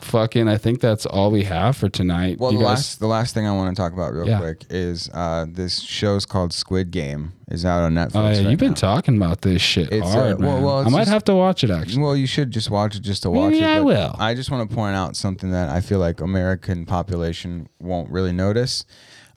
[0.00, 2.38] fucking, I think that's all we have for tonight.
[2.38, 4.38] Well, You the guys- last the last thing I want to talk about real Yeah.
[4.38, 8.10] quick is uh, this show's called Squid Game is out on Netflix.
[8.14, 8.74] Oh yeah, right you've been now.
[8.74, 11.34] talking about this shit It's, uh, hard, well- well, it's I might just- have to
[11.34, 12.02] watch it actually.
[12.02, 13.68] Well, you should just watch it just to watch Maybe it.
[13.68, 14.14] I will.
[14.18, 18.32] I just want to point out something that I feel like American population won't really
[18.32, 18.84] notice.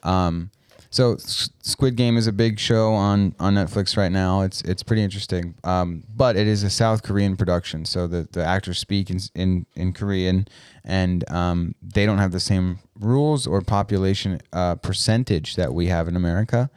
[0.04, 0.52] Um,
[0.90, 4.42] so S- Squid Game is a big show on, on Netflix right now.
[4.42, 7.86] It's it's pretty interesting, um, but it is a South Korean production.
[7.86, 10.48] So the, the actors speak in in, in Korean,
[10.84, 16.08] and um, they don't have the same rules or population uh, percentage that we have
[16.08, 16.70] in America.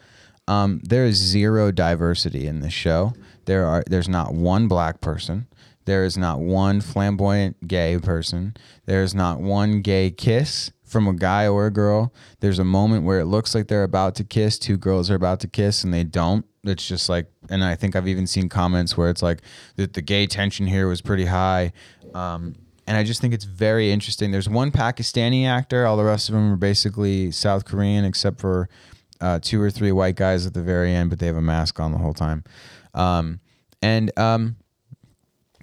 [0.49, 3.13] Um, there is zero diversity in this show.
[3.45, 5.47] There are there's not one black person.
[5.85, 8.55] There is not one flamboyant gay person.
[8.87, 12.13] There is not one gay kiss from a guy or a girl.
[12.41, 14.59] There's a moment where it looks like they're about to kiss.
[14.59, 16.45] Two girls are about to kiss and they don't.
[16.65, 19.41] It's just like, and I think I've even seen comments where it's like
[19.77, 21.73] that the gay tension here was pretty high.
[22.13, 22.55] Um,
[22.87, 24.33] and I just think it's very interesting.
[24.33, 25.87] There's one Pakistani actor.
[25.87, 28.69] All the rest of them are basically South Korean, except for
[29.21, 31.79] uh, two or three white guys at the very end, but they have a mask
[31.79, 32.43] on the whole time.
[32.93, 33.41] Um,
[33.81, 34.57] and um,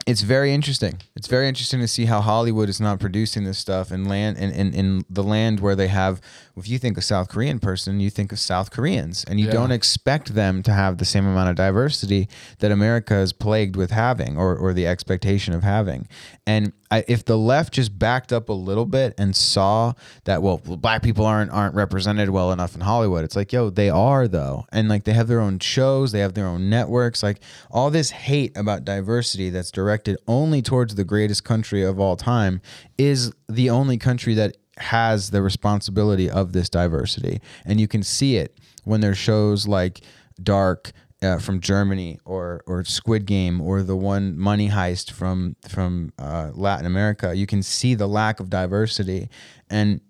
[0.08, 1.02] it's very interesting.
[1.18, 4.52] It's very interesting to see how Hollywood is not producing this stuff and land in,
[4.52, 6.22] in, in the land where they have
[6.58, 9.24] if you think of South Korean person, you think of South Koreans.
[9.28, 9.54] And you Yeah.
[9.54, 12.28] don't expect them to have the same amount of diversity
[12.60, 16.08] that America is plagued with having or, or the expectation of having.
[16.46, 19.94] And I, if the left just backed up a little bit and saw
[20.24, 23.90] that, well, black people aren't aren't represented well enough in Hollywood, it's like, yo, they
[23.90, 27.42] are though, and like they have their own shows, they have their own networks, like
[27.70, 32.62] all this hate about diversity that's directed only towards the greatest country of all time
[32.98, 38.38] is the only country that has the responsibility of this diversity, and you can see
[38.38, 40.02] it when there's shows like
[40.42, 40.92] Dark
[41.22, 46.52] uh, from Germany or or Squid Game or the one Money Heist from from uh,
[46.54, 49.30] Latin America, you can see the lack of diversity,
[49.70, 50.02] and